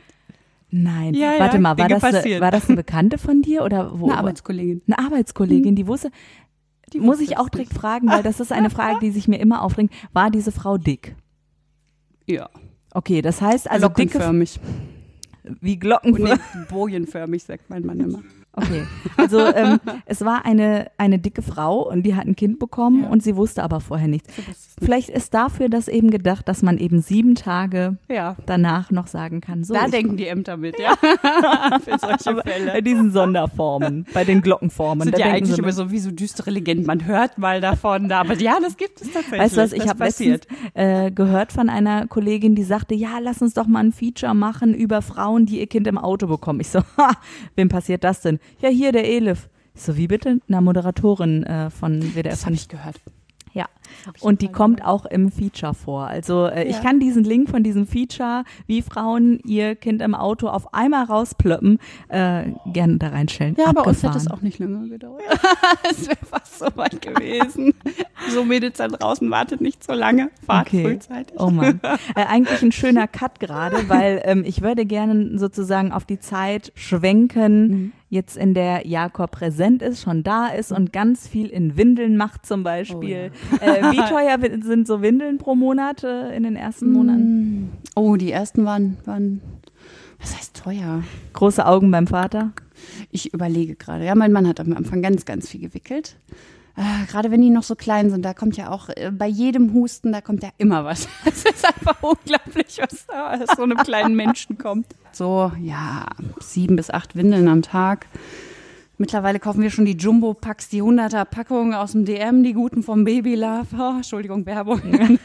[0.73, 1.14] Nein.
[1.14, 4.07] Ja, Warte ja, mal, war das, war das eine Bekannte von dir oder wo?
[4.07, 4.83] Eine Arbeitskollegin.
[4.87, 6.11] Eine Arbeitskollegin, die wusste.
[6.92, 9.62] Die muss ich auch direkt fragen, weil das ist eine Frage, die sich mir immer
[9.62, 9.92] aufdringt.
[10.12, 11.14] War diese Frau dick?
[12.26, 12.49] Ja.
[12.92, 14.61] Okay, das heißt also dicke, Glockenförmig.
[15.61, 16.12] wie Glocken.
[16.14, 16.35] Und nee,
[16.68, 18.23] bojenförmig, sagt mein Mann immer.
[18.52, 18.83] Okay,
[19.16, 23.09] also ähm, es war eine, eine dicke Frau und die hat ein Kind bekommen Ja.
[23.11, 24.35] und sie wusste aber vorher nichts.
[24.35, 24.42] So.
[24.85, 28.37] Vielleicht ist dafür das eben gedacht, dass man eben sieben Tage Ja.
[28.46, 29.72] danach noch sagen kann, so.
[29.74, 30.96] da denken die Ämter mit, ja.
[31.85, 32.83] Für solche bei Fälle.
[32.83, 35.05] diesen Sonderformen, bei den Glockenformen.
[35.05, 36.87] sind da ja eigentlich sie immer so wie so düstere Legenden.
[36.87, 39.40] Man hört mal davon, aber ja, das gibt es tatsächlich.
[39.40, 40.40] Weißt du was, ich habe letztens
[40.74, 44.74] äh, gehört von einer Kollegin, die sagte, ja, lass uns doch mal ein Feature machen
[44.74, 46.59] über Frauen, die ihr Kind im Auto bekommen.
[46.59, 47.12] Ich so, ha,
[47.55, 48.39] wem passiert das denn?
[48.61, 49.48] Ja, hier der Elif.
[49.74, 50.40] So, wie bitte?
[50.48, 52.31] Eine Moderatorin äh, von WDR.
[52.31, 53.00] Das habe ich gehört.
[53.53, 53.66] Ja.
[54.16, 56.07] Ich Und die kommt auch im Feature vor.
[56.07, 56.83] Also äh, ich Ja.
[56.83, 61.79] kann diesen Link von diesem Feature, wie Frauen ihr Kind im Auto auf einmal rausplöppen,
[62.09, 63.57] äh, gerne da reinstellen.
[63.59, 64.12] Ja, bei uns Abgefahren.
[64.14, 65.22] hätte es auch nicht lange gedauert.
[65.90, 67.72] es wäre fast so weit gewesen.
[68.29, 70.31] so Mädels da draußen wartet nicht so lange.
[70.46, 70.85] Fahrt Okay.
[70.85, 71.38] frühzeitig.
[71.40, 71.81] Oh Mann.
[72.16, 76.72] Äh, eigentlich ein schöner Cut gerade, weil ähm, ich würde gerne sozusagen auf die Zeit
[76.74, 77.92] schwenken, Mhm.
[78.09, 82.44] jetzt in der Jakob präsent ist, schon da ist und ganz viel in Windeln macht
[82.46, 83.31] zum Beispiel.
[83.61, 87.71] äh, wie teuer sind so Windeln pro Monat äh, in den ersten Monaten?
[87.95, 89.40] Oh, die ersten waren, waren,
[90.21, 91.03] was heißt teuer?
[91.33, 92.53] Große Augen beim Vater?
[93.11, 94.05] Ich überlege gerade.
[94.05, 96.16] Ja, mein Mann hat am Anfang ganz, ganz viel gewickelt.
[96.77, 99.75] Äh, gerade wenn die noch so klein sind, da kommt ja auch äh, bei jedem
[99.75, 101.09] Husten, da kommt ja immer was.
[101.25, 104.87] Es ist einfach unglaublich, was da aus so einem kleinen Menschen kommt.
[105.12, 106.07] So, ja,
[106.38, 108.07] sieben bis acht Windeln am Tag.
[109.00, 113.02] Mittlerweile kaufen wir schon die Jumbo-Packs, die 100er Packungen aus dem DM, die guten vom
[113.04, 113.66] Baby Love.
[113.78, 114.82] Oh, Entschuldigung, Werbung.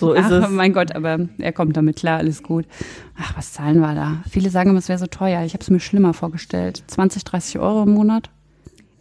[0.00, 0.50] So ist Ach, es.
[0.50, 2.66] mein Gott, aber er kommt damit klar, alles gut.
[3.16, 4.16] Ach, was zahlen wir da?
[4.28, 5.44] Viele sagen immer, es wäre so teuer.
[5.44, 6.82] Ich habe es mir schlimmer vorgestellt.
[6.88, 8.30] 20, 30 Euro im Monat.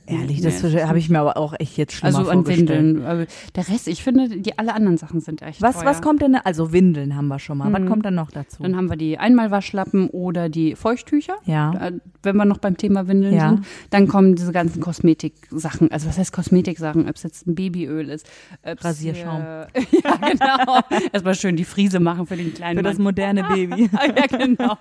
[0.09, 0.81] Ehrlich, das Nee.
[0.83, 2.45] habe ich mir aber auch echt jetzt schlimmer Also an.
[2.47, 3.05] Windeln.
[3.05, 5.85] Aber Der Rest, ich finde, die alle anderen Sachen sind echt Was, teuer.
[5.85, 7.71] was kommt denn, also Windeln haben wir schon mal.
[7.71, 7.87] Was Mhm.
[7.89, 8.63] kommt dann noch dazu?
[8.63, 11.35] Dann haben wir die Einmalwaschlappen oder die Feuchttücher.
[11.45, 11.73] Ja.
[11.73, 11.91] Äh,
[12.21, 13.49] Wenn wir noch beim Thema Windeln Ja.
[13.49, 13.65] sind.
[13.91, 15.89] Dann kommen diese ganzen Kosmetiksachen.
[15.91, 17.07] Also was heißt Kosmetiksachen?
[17.07, 18.27] Ob es jetzt ein Babyöl ist.
[18.65, 19.37] Rasierschaum.
[19.41, 19.67] hier-
[20.03, 20.79] ja, genau.
[21.13, 23.03] Erstmal schön die Friese machen für den kleinen Für das Mann.
[23.05, 23.89] moderne Baby.
[23.93, 24.75] ja, genau.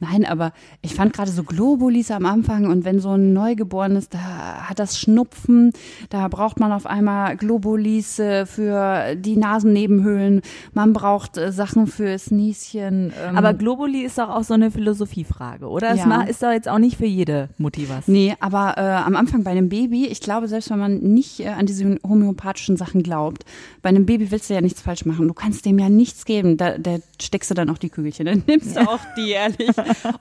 [0.00, 0.52] Nein, aber
[0.82, 4.98] ich fand gerade so Globulis am Anfang und wenn so ein Neugeborenes, da hat das
[4.98, 5.72] Schnupfen,
[6.10, 10.42] da braucht man auf einmal Globulis für die Nasennebenhöhlen,
[10.72, 13.12] man braucht äh, Sachen fürs Nieschen.
[13.22, 13.36] Ähm.
[13.36, 15.90] Aber Globuli ist doch auch so eine Philosophiefrage, oder?
[15.90, 16.22] Es ja.
[16.22, 18.08] ist doch jetzt auch nicht für jede Mutti was.
[18.08, 21.48] Nee, aber äh, am Anfang bei einem Baby, ich glaube, selbst wenn man nicht äh,
[21.48, 23.44] an diese homöopathischen Sachen glaubt,
[23.82, 25.28] bei einem Baby willst du ja nichts falsch machen.
[25.28, 26.56] Du kannst dem ja nichts geben.
[26.56, 29.70] Da, da steckst du dann auch die Kügelchen, dann nimmst du auch die, ehrlich.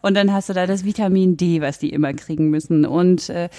[0.02, 2.86] Und dann hast du da das Vitamin D, was die immer kriegen müssen.
[2.86, 3.50] Und äh,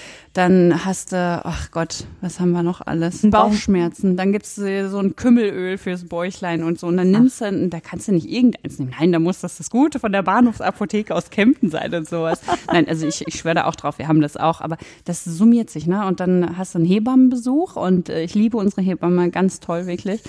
[0.70, 3.28] dann hast du, ach Gott, was haben wir noch alles?
[3.30, 4.16] Bauchschmerzen.
[4.16, 6.86] Dann gibt's äh, so ein Kümmelöl fürs Bäuchlein und so.
[6.86, 7.50] Und dann nimmst ach.
[7.50, 8.92] du, da kannst du nicht irgendeins nehmen.
[8.98, 12.40] Nein, da muss das das Gute von der Bahnhofsapotheke aus Kempten sein und sowas.
[12.72, 14.60] Nein, also ich, ich schwöre da auch drauf, wir haben das auch.
[14.60, 16.06] Aber das summiert sich, ne?
[16.06, 20.22] Und dann hast du einen Hebammenbesuch und äh, ich liebe unsere Hebamme ganz toll, wirklich.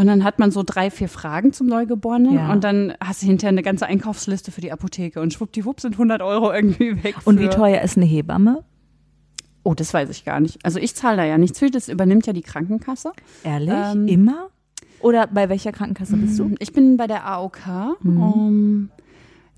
[0.00, 2.52] Und dann hat man so drei, vier Fragen zum Neugeborenen ja.
[2.52, 6.22] und dann hast du hinterher eine ganze Einkaufsliste für die Apotheke und schwuppdiwupp sind 100
[6.22, 7.16] Euro irgendwie weg.
[7.24, 8.64] Und wie teuer ist eine Hebamme?
[9.62, 10.64] Oh, das weiß ich gar nicht.
[10.64, 13.12] Also ich zahle da ja nichts für, das übernimmt ja die Krankenkasse.
[13.44, 13.74] Ehrlich?
[13.74, 14.48] Ähm, Immer?
[15.00, 16.54] Oder bei welcher Krankenkasse bist du?
[16.58, 17.58] Ich bin bei der AOK.
[18.02, 18.22] Mhm.
[18.22, 18.90] Um,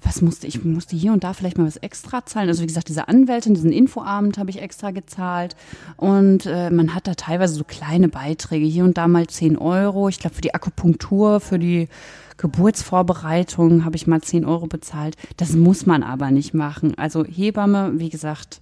[0.04, 2.48] was musste ich musste hier und da vielleicht mal was extra zahlen.
[2.48, 5.56] Also wie gesagt, diese Anwältin, diesen Infoabend habe ich extra gezahlt
[5.96, 10.08] und äh, man hat da teilweise so kleine Beiträge, hier und da mal 10 Euro.
[10.08, 11.88] Ich glaube für die Akupunktur, für die
[12.36, 15.16] Geburtsvorbereitung habe ich mal 10 Euro bezahlt.
[15.36, 16.98] Das muss man aber nicht machen.
[16.98, 18.60] Also Hebamme, wie gesagt,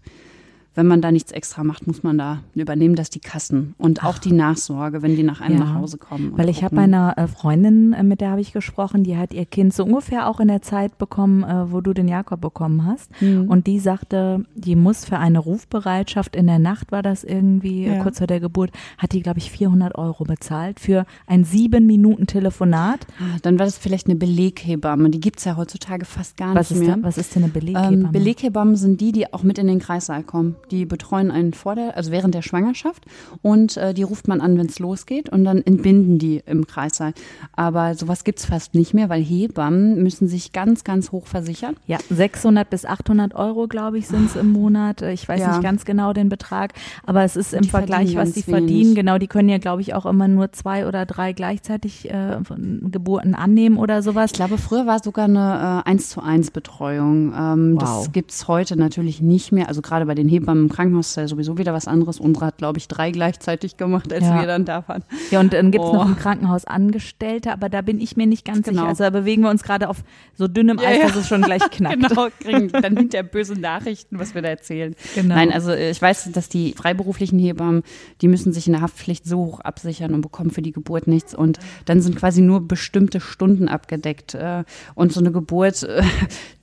[0.74, 4.18] wenn man da nichts extra macht, muss man da übernehmen, dass die Kassen und auch
[4.18, 6.33] die Nachsorge, wenn die nach einem ja, nach Hause kommen.
[6.37, 9.46] Weil ich habe einer äh, Freundin, äh, mit der habe ich gesprochen, die hat ihr
[9.46, 13.11] Kind so ungefähr auch in der Zeit bekommen, äh, wo du den Jakob bekommen hast.
[13.20, 13.48] Mhm.
[13.48, 18.02] Und die sagte, die muss für eine Rufbereitschaft in der Nacht war das irgendwie ja.
[18.02, 22.28] kurz vor der Geburt, hat die glaube ich 400 Euro bezahlt für ein sieben Minuten
[22.28, 23.06] Telefonat.
[23.18, 25.11] Ah, dann war das vielleicht eine Beleghebamme.
[25.11, 26.96] Die gibt es ja heutzutage fast gar was nicht mehr.
[26.96, 28.04] Da, was ist denn eine Beleghebamme?
[28.06, 30.56] Ähm, Beleghebammen sind die, die auch mit in den Kreissaal kommen.
[30.68, 33.05] Die betreuen einen vor der, also während der Schwangerschaft
[33.42, 37.12] und äh, die ruft man an, wenn es losgeht und dann entbinden die im Kreissaal.
[37.53, 41.77] Aber sowas gibt es fast nicht mehr, weil Hebammen müssen sich ganz, ganz hoch versichern.
[41.87, 45.03] Ja, 600 bis 800 Euro, glaube ich, sind es im Monat.
[45.03, 45.53] Ich weiß ja.
[45.53, 46.73] nicht ganz genau den Betrag,
[47.05, 48.94] aber es ist im Vergleich, was sie verdienen.
[48.94, 52.38] Genau, die können ja, glaube ich, auch immer nur zwei oder drei gleichzeitig äh,
[52.83, 54.31] Geburten annehmen oder sowas.
[54.31, 57.33] Ich glaube, früher war sogar eine äh, 1 zu 1 Betreuung.
[57.37, 57.81] Ähm, wow.
[57.81, 59.68] Das gibt es heute natürlich nicht mehr.
[59.68, 62.20] Also gerade bei den Hebammen im Krankenhaus ist ja sowieso wieder was anderes.
[62.20, 64.40] Unsere hat, glaube ich, drei gleichzeitig gemacht, als ja.
[64.40, 65.04] wir dann da waren.
[65.30, 65.94] Ja, und dann gibt es oh.
[65.94, 68.82] noch im Krankenhaus Angestellte, aber da bin ich mir nicht ganz genau.
[68.82, 68.88] sicher.
[68.88, 69.98] Also da bewegen wir uns gerade auf
[70.34, 72.08] so dünnem Eis, ja, dass es schon gleich knackt.
[72.08, 74.94] genau, kriegen dann hinterher böse Nachrichten, was wir da erzählen.
[75.14, 75.34] Genau.
[75.34, 77.82] Nein, also äh, ich weiß, dass die freiberuflichen Hebammen,
[78.20, 81.34] die müssen sich in der Haftpflicht so hoch absichern und bekommen für die Geburt nichts.
[81.34, 84.34] Und dann sind quasi nur bestimmte Stunden abgedeckt.
[84.34, 86.02] Äh, und so eine Geburt, äh,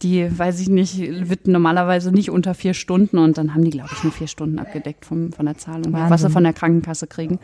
[0.01, 3.91] die, weiß ich nicht, wird normalerweise nicht unter vier Stunden und dann haben die, glaube
[3.93, 6.09] ich, nur vier Stunden abgedeckt vom, von der Zahlung, Wahnsinn.
[6.09, 7.39] was sie von der Krankenkasse kriegen.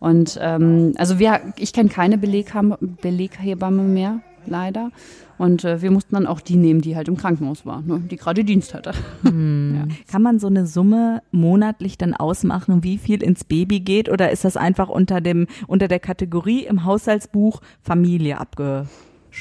[0.00, 4.90] Und ähm, also wir, ich kenne keine Beleghebamme mehr, leider.
[5.36, 8.16] Und äh, wir mussten dann auch die nehmen, die halt im Krankenhaus war, ne, die
[8.16, 8.92] gerade Dienst hatte.
[9.22, 9.74] Hm.
[9.74, 9.94] Ja.
[10.10, 14.08] Kann man so eine Summe monatlich dann ausmachen, wie viel ins Baby geht?
[14.08, 18.88] Oder ist das einfach unter dem, unter der Kategorie im Haushaltsbuch Familie abgespeist,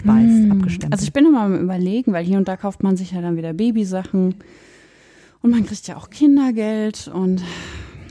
[0.08, 0.52] hm.
[0.52, 0.94] abgestimmt?
[0.94, 3.36] Also ich bin immer am überlegen, weil hier und da kauft man sich ja dann
[3.36, 4.36] wieder Babysachen.
[5.44, 7.44] Und man kriegt ja auch Kindergeld und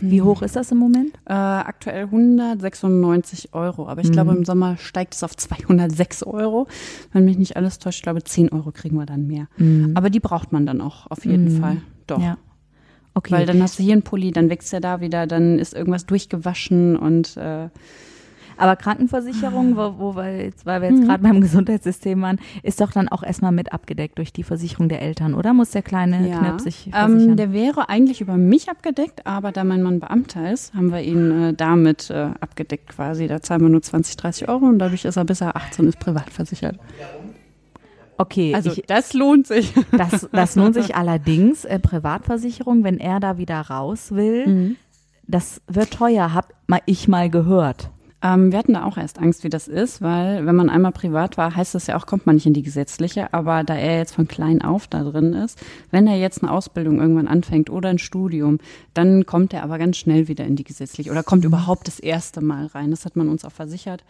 [0.02, 1.14] wie hoch ist das im Moment?
[1.24, 4.12] Äh, aktuell 196 Euro, aber ich mhm.
[4.12, 6.66] glaube im Sommer steigt es auf 206 Euro.
[7.12, 9.48] Wenn mich nicht alles täuscht, ich glaube 10 Euro kriegen wir dann mehr.
[9.56, 9.92] Mhm.
[9.94, 11.60] Aber die braucht man dann auch auf jeden mhm.
[11.60, 11.76] Fall.
[12.06, 12.20] Doch.
[12.20, 12.36] Ja.
[13.14, 13.32] Okay.
[13.32, 16.04] Weil dann hast du hier einen Pulli, dann wächst er da wieder, dann ist irgendwas
[16.04, 17.68] durchgewaschen und äh,
[18.56, 21.06] aber Krankenversicherung, wo, wo wir jetzt, weil wir jetzt mhm.
[21.06, 25.02] gerade beim Gesundheitssystem waren, ist doch dann auch erstmal mit abgedeckt durch die Versicherung der
[25.02, 25.52] Eltern, oder?
[25.52, 26.38] Muss der kleine ja.
[26.38, 27.30] Knirps sich ähm, versichern?
[27.30, 31.00] Ähm, der wäre eigentlich über mich abgedeckt, aber da mein Mann Beamter ist, haben wir
[31.02, 33.26] ihn äh, damit äh, abgedeckt quasi.
[33.26, 35.98] Da zahlen wir nur 20, 30 Euro und dadurch ist er bis er 18 ist
[35.98, 36.78] privat versichert.
[38.18, 39.72] Okay, also ich, das lohnt sich.
[39.92, 41.64] Das, das lohnt sich allerdings.
[41.64, 44.76] Äh, Privatversicherung, wenn er da wieder raus will, mhm.
[45.26, 46.52] das wird teuer, hab
[46.86, 47.90] ich mal gehört.
[48.22, 51.36] Ähm, wir hatten da auch erst Angst, wie das ist, weil wenn man einmal privat
[51.36, 53.34] war, heißt das ja auch, kommt man nicht in die gesetzliche.
[53.34, 55.58] Aber da er jetzt von klein auf da drin ist,
[55.90, 58.58] wenn er jetzt eine Ausbildung irgendwann anfängt oder ein Studium,
[58.94, 62.40] dann kommt er aber ganz schnell wieder in die gesetzliche oder kommt überhaupt das erste
[62.40, 62.90] Mal rein.
[62.90, 64.04] Das hat man uns auch versichert.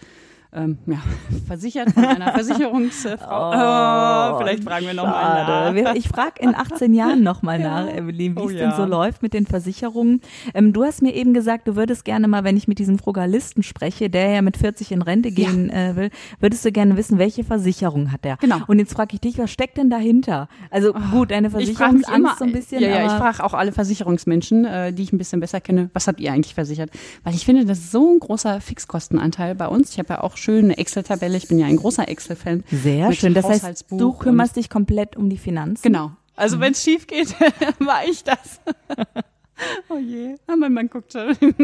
[0.54, 0.98] Ähm, ja,
[1.46, 3.16] versichert von einer Versicherungsfrau.
[3.22, 5.94] Oh, oh, vielleicht fragen wir nochmal nach.
[5.94, 8.68] Ich frage in 18 Jahren nochmal nach, Evelyn, wie oh, es ja.
[8.68, 10.20] denn so läuft mit den Versicherungen.
[10.52, 13.62] Ähm, du hast mir eben gesagt, du würdest gerne mal, wenn ich mit diesem Frugalisten
[13.62, 15.90] spreche, der ja mit 40 in Rente gehen ja.
[15.90, 16.10] äh, will,
[16.40, 18.36] würdest du gerne wissen, welche Versicherung hat er?
[18.36, 18.58] Genau.
[18.66, 20.48] Und jetzt frage ich dich, was steckt denn dahinter?
[20.70, 22.82] Also oh, gut, deine Versicherungsangst so ein bisschen.
[22.82, 26.08] Ja, ja, ich frage auch alle Versicherungsmenschen, äh, die ich ein bisschen besser kenne, was
[26.08, 26.90] habt ihr eigentlich versichert?
[27.24, 29.92] Weil ich finde, das ist so ein großer Fixkostenanteil bei uns.
[29.92, 31.36] Ich habe ja auch schön eine Excel-Tabelle.
[31.36, 32.64] Ich bin ja ein großer Excel-Fan.
[32.70, 33.34] Sehr schön.
[33.34, 35.82] Das heißt, du kümmerst dich komplett um die Finanzen.
[35.82, 36.12] Genau.
[36.36, 36.60] Also mhm.
[36.60, 37.34] wenn es schief geht,
[37.78, 38.60] war ich das.
[39.88, 40.34] oh je.
[40.46, 41.36] Aber mein Mann guckt schon.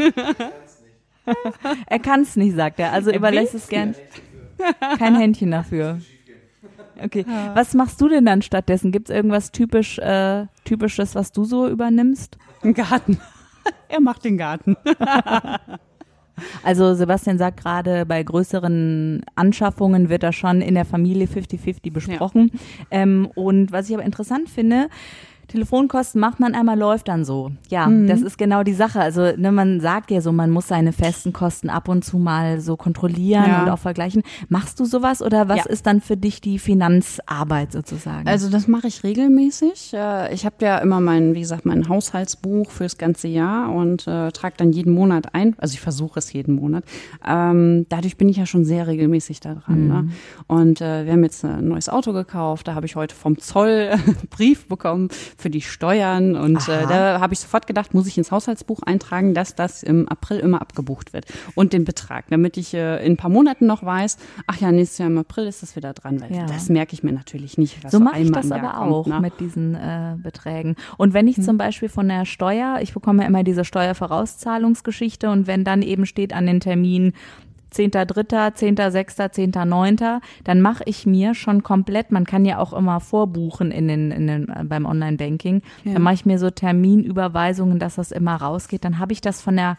[1.87, 2.93] er kann es nicht, sagt er.
[2.93, 3.95] Also er überlässt es gern.
[4.99, 6.01] Kein Händchen dafür.
[7.01, 7.25] Okay.
[7.55, 8.91] Was machst du denn dann stattdessen?
[8.91, 12.39] Gibt es irgendwas typisch, äh, typisches, was du so übernimmst?
[12.63, 13.21] Ein Garten.
[13.89, 14.77] er macht den Garten.
[16.63, 22.51] Also Sebastian sagt gerade, bei größeren Anschaffungen wird das schon in der Familie 50-50 besprochen.
[22.91, 23.03] Ja.
[23.03, 24.89] Ähm, und was ich aber interessant finde,
[25.49, 27.51] Telefonkosten macht man einmal, läuft dann so.
[27.71, 28.07] Ja, mhm.
[28.07, 29.01] das ist genau die Sache.
[29.01, 32.61] Also ne, man sagt ja so, man muss seine festen Kosten ab und zu mal
[32.61, 33.63] so kontrollieren ja.
[33.63, 34.23] und auch vergleichen.
[34.51, 35.65] Machst du sowas oder was ja.
[35.65, 38.29] ist dann für dich die Finanzarbeit sozusagen?
[38.29, 39.95] Also das mache ich regelmäßig.
[39.95, 44.31] Äh, ich habe ja immer mein, wie gesagt, mein Haushaltsbuch fürs ganze Jahr und äh,
[44.33, 45.57] trage dann jeden Monat ein.
[45.57, 46.85] Also ich versuche es jeden Monat.
[47.27, 49.89] Ähm, dadurch bin ich ja schon sehr regelmäßig da dran.
[49.89, 49.95] Ne?
[49.95, 50.09] Mhm.
[50.09, 50.13] Ne?
[50.47, 52.69] Und äh, wir haben jetzt ein neues Auto gekauft.
[52.69, 53.93] Da habe ich heute vom Zoll
[54.31, 56.37] Brief bekommen für die Steuern.
[56.37, 60.09] Und äh, da habe ich sofort gedacht, muss ich ins Haushaltsbuch eintragen, dass das im
[60.09, 61.27] April immer abgebucht wird.
[61.55, 64.99] Und den Betrag, damit ich äh, in ein paar Monaten noch weiß, ach ja, nächstes
[64.99, 66.21] Jahr im April ist das wieder dran.
[66.21, 66.47] Weil ja.
[66.47, 67.89] das merke ich mir natürlich nicht.
[67.89, 69.21] so mache ich das aber kommt, auch ne?
[69.21, 70.75] mit diesen äh, Beträgen.
[70.97, 71.45] Und wenn ich hm.
[71.45, 76.05] zum Beispiel von der Steuer, ich bekomme ja immer diese Steuervorauszahlungsgeschichte und wenn dann eben
[76.05, 77.13] steht an den Termin
[77.75, 83.71] 10.3., 10.6., 10.9., dann mache ich mir schon komplett, man kann ja auch immer vorbuchen
[83.71, 85.93] in den, in den, äh, beim Online-Banking, ja.
[85.93, 89.57] dann mache ich mir so Terminüberweisungen, dass das immer rausgeht, dann habe ich das von
[89.57, 89.77] der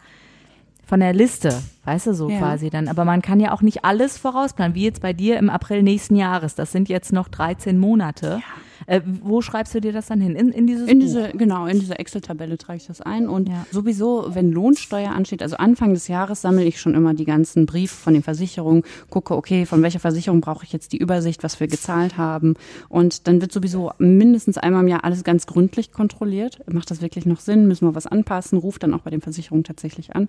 [0.86, 2.38] von der Liste, weißt du, so ja.
[2.38, 2.88] quasi dann.
[2.88, 6.16] Aber man kann ja auch nicht alles vorausplanen, wie jetzt bei dir im April nächsten
[6.16, 6.56] Jahres.
[6.56, 8.40] Das sind jetzt noch 13 Monate.
[8.40, 8.62] Ja.
[8.86, 10.34] Äh, wo schreibst du dir das dann hin?
[10.34, 11.06] In, in dieses in Buch?
[11.06, 13.28] diese Genau, in diese Excel-Tabelle trage ich das ein.
[13.28, 13.66] Und ja.
[13.70, 17.94] sowieso, wenn Lohnsteuer ansteht, also Anfang des Jahres sammle ich schon immer die ganzen Briefe
[17.94, 21.68] von den Versicherungen, gucke, okay, von welcher Versicherung brauche ich jetzt die Übersicht, was wir
[21.68, 22.54] gezahlt haben.
[22.88, 26.60] Und dann wird sowieso mindestens einmal im Jahr alles ganz gründlich kontrolliert.
[26.70, 27.66] Macht das wirklich noch Sinn?
[27.66, 28.58] Müssen wir was anpassen?
[28.58, 30.28] Ruft dann auch bei den Versicherungen tatsächlich an.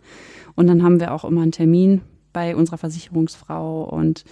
[0.55, 2.01] Und dann haben wir auch immer einen Termin
[2.33, 4.23] bei unserer Versicherungsfrau und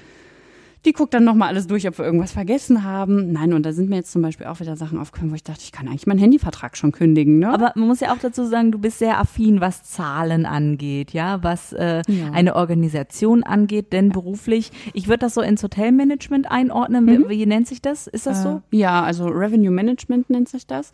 [0.86, 3.32] die guckt dann nochmal alles durch, ob wir irgendwas vergessen haben.
[3.32, 5.62] Nein, und da sind mir jetzt zum Beispiel auch wieder Sachen aufgekommen, wo ich dachte,
[5.64, 7.40] ich kann eigentlich meinen Handyvertrag schon kündigen.
[7.40, 7.50] Ne?
[7.50, 11.44] Aber man muss ja auch dazu sagen, du bist sehr affin, was Zahlen angeht, ja,
[11.44, 12.32] was äh, ja.
[12.32, 17.06] eine Organisation angeht, denn beruflich, ich würde das so ins Hotelmanagement einordnen.
[17.06, 17.26] Mhm.
[17.28, 18.08] Wie, wie, nennt sich das?
[18.08, 18.62] Ist das äh, so?
[18.72, 20.92] Ja, also Revenue Management nennt sich das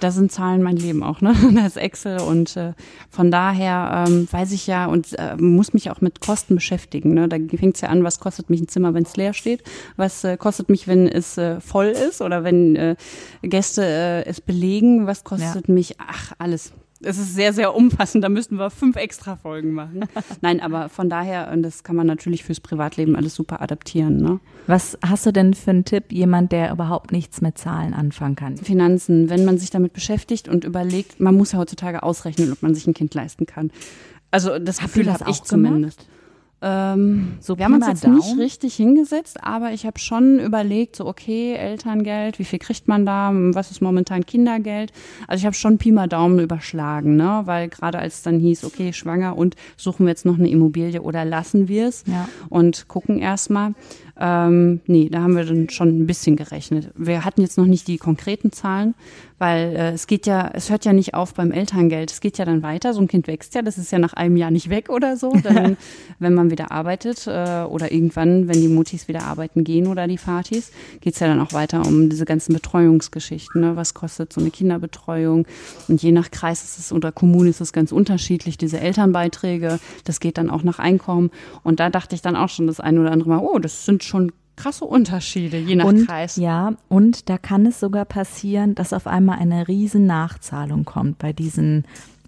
[0.00, 1.34] da sind Zahlen mein Leben auch, ne?
[1.54, 2.72] Das Excel und äh,
[3.10, 7.14] von daher ähm, weiß ich ja und äh, muss mich auch mit Kosten beschäftigen.
[7.14, 7.28] Ne?
[7.28, 9.62] Da fängt es ja an, was kostet mich ein Zimmer, wenn es leer steht,
[9.96, 12.96] was äh, kostet mich, wenn es äh, voll ist oder wenn äh,
[13.42, 15.74] Gäste äh, es belegen, was kostet ja.
[15.74, 18.22] mich, ach, alles es ist sehr, sehr umfassend.
[18.22, 20.04] Da müssten wir fünf extra Folgen machen.
[20.40, 24.18] Nein, aber von daher, und das kann man natürlich fürs Privatleben alles super adaptieren.
[24.18, 24.40] Ne?
[24.66, 28.56] Was hast du denn für einen Tipp, jemand, der überhaupt nichts mit Zahlen anfangen kann?
[28.56, 32.74] Finanzen, wenn man sich damit beschäftigt und überlegt, man muss ja heutzutage ausrechnen, ob man
[32.74, 33.70] sich ein Kind leisten kann.
[34.30, 36.06] Also das Gefühl habe ich zumindest.
[36.62, 38.16] Ähm, so wir haben uns jetzt Daumen.
[38.16, 43.06] nicht richtig hingesetzt, aber ich habe schon überlegt, so okay, Elterngeld, wie viel kriegt man
[43.06, 44.92] da, was ist momentan Kindergeld?
[45.26, 47.42] Also ich habe schon Pi mal Daumen überschlagen, ne?
[47.44, 51.00] Weil gerade als es dann hieß, okay, schwanger und suchen wir jetzt noch eine Immobilie
[51.00, 52.28] oder lassen wir es ja.
[52.50, 53.74] und gucken erstmal.
[54.18, 56.90] Ähm, nee, da haben wir dann schon ein bisschen gerechnet.
[56.94, 58.94] Wir hatten jetzt noch nicht die konkreten Zahlen,
[59.40, 62.12] weil äh, es geht ja, es hört ja nicht auf beim Elterngeld.
[62.12, 62.92] Es geht ja dann weiter.
[62.92, 65.32] So ein Kind wächst ja, das ist ja nach einem Jahr nicht weg oder so.
[65.32, 65.78] Dann,
[66.18, 70.18] wenn man wieder arbeitet äh, oder irgendwann, wenn die Mutis wieder arbeiten gehen oder die
[70.18, 73.62] Vatis, geht's ja dann auch weiter um diese ganzen Betreuungsgeschichten.
[73.62, 73.76] Ne?
[73.76, 75.46] Was kostet so eine Kinderbetreuung?
[75.88, 79.80] Und je nach Kreis ist es oder Kommune ist es ganz unterschiedlich, diese Elternbeiträge.
[80.04, 81.30] Das geht dann auch nach Einkommen.
[81.62, 84.04] Und da dachte ich dann auch schon das eine oder andere Mal, oh, das sind
[84.04, 86.36] schon krasse Unterschiede, je nach und, Kreis.
[86.36, 91.32] Ja, und da kann es sogar passieren, dass auf einmal eine riesen Nachzahlung kommt bei
[91.32, 91.84] diesen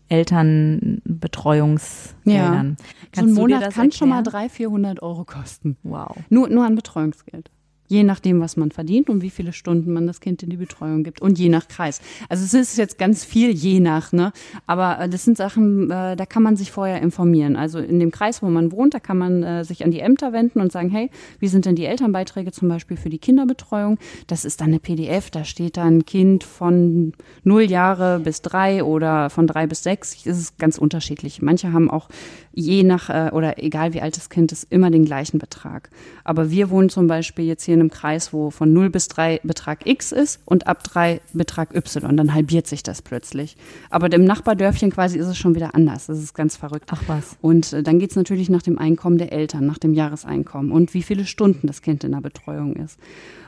[0.09, 2.77] Elternbetreuungsgeldern.
[2.79, 2.85] Ja.
[3.15, 3.93] so ein Monat kann erklären?
[3.93, 5.77] schon mal 300, 400 Euro kosten.
[5.83, 6.17] Wow.
[6.29, 7.51] Nur, nur an Betreuungsgeld.
[7.93, 11.05] Je nachdem, was man verdient und wie viele Stunden man das Kind in die Betreuung
[11.05, 12.01] gibt und je nach Kreis.
[12.31, 14.33] Also es ist jetzt ganz viel je nach, ne?
[14.67, 17.55] Aber äh, das sind Sachen, äh, da kann man sich vorher informieren.
[17.55, 20.33] Also in dem Kreis, wo man wohnt, da kann man äh, sich an die Ämter
[20.33, 23.99] wenden und sagen, hey, wie sind denn die Elternbeiträge zum Beispiel für die Kinderbetreuung?
[24.27, 27.13] Das ist dann eine PDF, da steht dann Kind von
[27.45, 30.25] null Jahre bis drei oder von drei bis sechs.
[30.25, 31.43] Das ist ganz unterschiedlich.
[31.43, 32.09] Manche haben auch
[32.55, 35.91] je nach äh, oder egal wie alt das Kind ist, immer den gleichen Betrag.
[36.25, 39.41] Aber wir wohnen zum Beispiel jetzt hier in einem Kreis, wo von 0 bis 3
[39.43, 42.17] Betrag X ist und ab 3 Betrag Y.
[42.17, 43.57] Dann halbiert sich das plötzlich.
[43.91, 46.07] Aber im Nachbardörfchen quasi ist es schon wieder anders.
[46.07, 46.91] Das ist ganz verrückt.
[46.93, 47.37] Ach was.
[47.41, 50.95] Und äh, dann geht es natürlich nach dem Einkommen der Eltern, nach dem Jahreseinkommen und
[50.95, 52.99] wie viele Stunden das Kind in der Betreuung ist.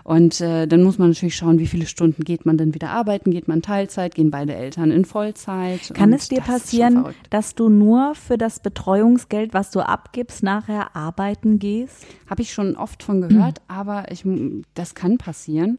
[0.05, 3.31] Und äh, dann muss man natürlich schauen, wie viele Stunden geht man dann wieder arbeiten,
[3.31, 5.93] geht man Teilzeit, gehen beide Eltern in Vollzeit.
[5.95, 11.59] Kann es dir passieren, dass du nur für das Betreuungsgeld, was du abgibst, nachher arbeiten
[11.59, 12.05] gehst?
[12.29, 13.65] Habe ich schon oft von gehört, mhm.
[13.75, 14.27] aber ich,
[14.75, 15.79] das kann passieren.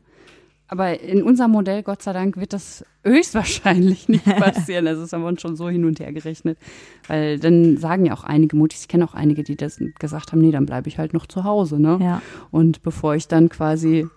[0.67, 4.87] Aber in unserem Modell, Gott sei Dank, wird das höchstwahrscheinlich nicht passieren.
[4.87, 6.57] Also das haben wir uns schon so hin und her gerechnet.
[7.07, 10.39] Weil dann sagen ja auch einige Mutis, ich kenne auch einige, die das gesagt haben,
[10.39, 11.79] nee, dann bleibe ich halt noch zu Hause.
[11.79, 11.99] Ne?
[12.01, 12.21] Ja.
[12.49, 14.07] Und bevor ich dann quasi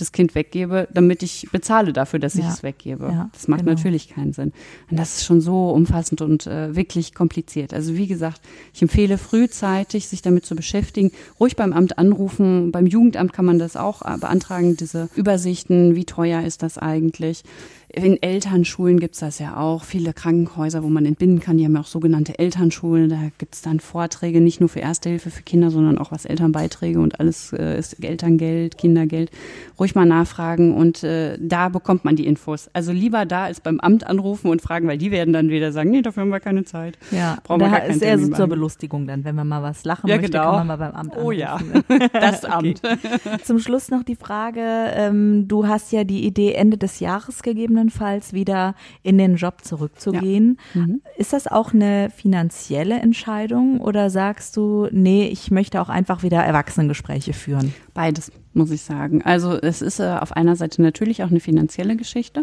[0.00, 3.10] das Kind weggebe, damit ich bezahle dafür, dass ich es weggebe.
[3.12, 3.72] Ja, das macht genau.
[3.72, 4.52] natürlich keinen Sinn.
[4.90, 7.74] Und das ist schon so umfassend und äh, wirklich kompliziert.
[7.74, 8.40] Also wie gesagt,
[8.74, 12.72] ich empfehle frühzeitig, sich damit zu beschäftigen, ruhig beim Amt anrufen.
[12.72, 17.42] Beim Jugendamt kann man das auch äh, beantragen, diese Übersichten, wie teuer ist das eigentlich.
[17.92, 19.82] In Elternschulen gibt's das ja auch.
[19.82, 23.08] Viele Krankenhäuser, wo man entbinden kann, die haben ja auch sogenannte Elternschulen.
[23.08, 27.00] Da gibt's dann Vorträge, nicht nur für Erste Hilfe für Kinder, sondern auch was Elternbeiträge
[27.00, 29.32] und alles äh, ist Elterngeld, Kindergeld.
[29.78, 32.70] Ruhig mal nachfragen und äh, da bekommt man die Infos.
[32.74, 35.90] Also lieber da als beim Amt anrufen und fragen, weil die werden dann wieder sagen,
[35.90, 36.96] nee, dafür haben wir keine Zeit.
[37.10, 39.84] Ja, Brauchen da wir gar ist eher so zur Belustigung dann, wenn man mal was
[39.84, 40.44] lachen ja, möchte, genau.
[40.44, 41.26] kann man mal beim Amt anrufen.
[41.26, 41.58] Oh ja,
[42.12, 42.82] das Amt.
[43.42, 44.60] Zum Schluss noch die Frage,
[44.94, 49.64] ähm, du hast ja die Idee Ende des Jahres gegeben gegebenenfalls wieder in den Job
[49.64, 50.58] zurückzugehen.
[50.74, 50.82] Ja.
[50.82, 51.00] Mhm.
[51.16, 56.42] Ist das auch eine finanzielle Entscheidung oder sagst du, nee, ich möchte auch einfach wieder
[56.42, 57.74] Erwachsenengespräche führen?
[57.94, 59.22] Beides, muss ich sagen.
[59.22, 62.42] Also es ist äh, auf einer Seite natürlich auch eine finanzielle Geschichte.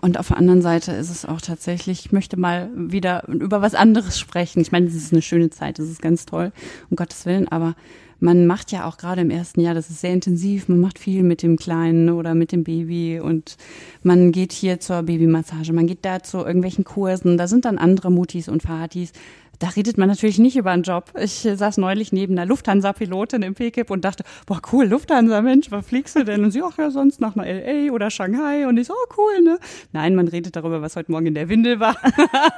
[0.00, 3.74] Und auf der anderen Seite ist es auch tatsächlich, ich möchte mal wieder über was
[3.74, 4.60] anderes sprechen.
[4.60, 6.52] Ich meine, es ist eine schöne Zeit, es ist ganz toll,
[6.88, 7.74] um Gottes Willen, aber
[8.20, 11.22] man macht ja auch gerade im ersten Jahr, das ist sehr intensiv, man macht viel
[11.22, 13.56] mit dem Kleinen oder mit dem Baby und
[14.02, 18.10] man geht hier zur Babymassage, man geht da zu irgendwelchen Kursen, da sind dann andere
[18.10, 19.12] Mutis und Vatis,
[19.60, 21.12] da redet man natürlich nicht über einen Job.
[21.20, 25.86] Ich saß neulich neben einer Lufthansa-Pilotin im PKIP und dachte, boah, cool, Lufthansa, Mensch, was
[25.86, 26.42] fliegst du denn?
[26.42, 28.66] Und sie, ach ja, sonst nach einer LA oder Shanghai.
[28.66, 29.58] Und ich so, oh, cool, ne?
[29.92, 31.94] Nein, man redet darüber, was heute Morgen in der Windel war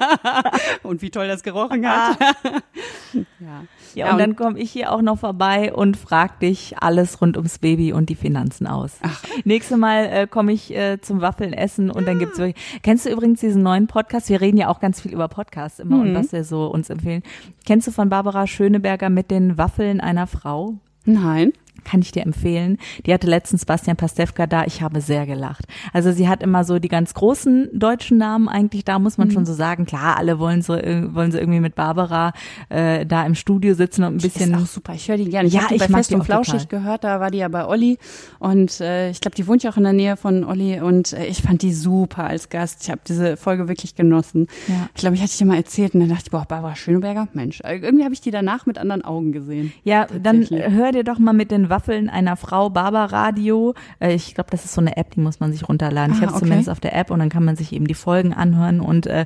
[0.84, 2.18] und wie toll das gerochen hat.
[3.40, 3.64] ja.
[3.94, 7.36] Ja, und, und dann komme ich hier auch noch vorbei und frag dich alles rund
[7.36, 8.98] ums Baby und die Finanzen aus.
[9.02, 9.22] Ach.
[9.44, 12.06] Nächstes Mal äh, komme ich äh, zum Waffeln essen und ja.
[12.06, 12.80] dann gibt's wirklich.
[12.82, 14.28] Kennst du übrigens diesen neuen Podcast?
[14.28, 16.02] Wir reden ja auch ganz viel über Podcasts immer mhm.
[16.02, 17.22] und was wir so uns empfehlen.
[17.66, 20.74] Kennst du von Barbara Schöneberger mit den Waffeln einer Frau?
[21.04, 21.52] Nein
[21.84, 22.78] kann ich dir empfehlen.
[23.06, 24.64] Die hatte letztens Bastian Pastewka da.
[24.64, 25.64] Ich habe sehr gelacht.
[25.92, 28.84] Also sie hat immer so die ganz großen deutschen Namen eigentlich.
[28.84, 29.32] Da muss man mhm.
[29.32, 29.86] schon so sagen.
[29.86, 32.32] Klar, alle wollen so wollen sie irgendwie mit Barbara
[32.68, 34.50] äh, da im Studio sitzen und ein bisschen.
[34.50, 34.94] Die ist auch super.
[34.94, 35.48] Ich höre die gerne.
[35.48, 36.80] Ich ja, habe die bei Fest und Flauschig total.
[36.80, 37.04] gehört.
[37.04, 37.98] Da war die ja bei Olli
[38.38, 41.26] und äh, ich glaube, die wohnt ja auch in der Nähe von Olli und äh,
[41.26, 42.82] ich fand die super als Gast.
[42.82, 44.46] Ich habe diese Folge wirklich genossen.
[44.68, 44.88] Ja.
[44.94, 47.60] Ich glaube, ich hatte dir mal erzählt und dann dachte ich, boah, Barbara Schöneberger, Mensch,
[47.60, 49.72] äh, irgendwie habe ich die danach mit anderen Augen gesehen.
[49.84, 53.74] Ja, dann hör dir doch mal mit den Waffeln einer Frau Barbaradio.
[53.98, 56.12] Äh, ich glaube, das ist so eine App, die muss man sich runterladen.
[56.12, 56.40] Ah, ich habe okay.
[56.44, 58.80] zumindest auf der App und dann kann man sich eben die Folgen anhören.
[58.80, 59.24] Und äh,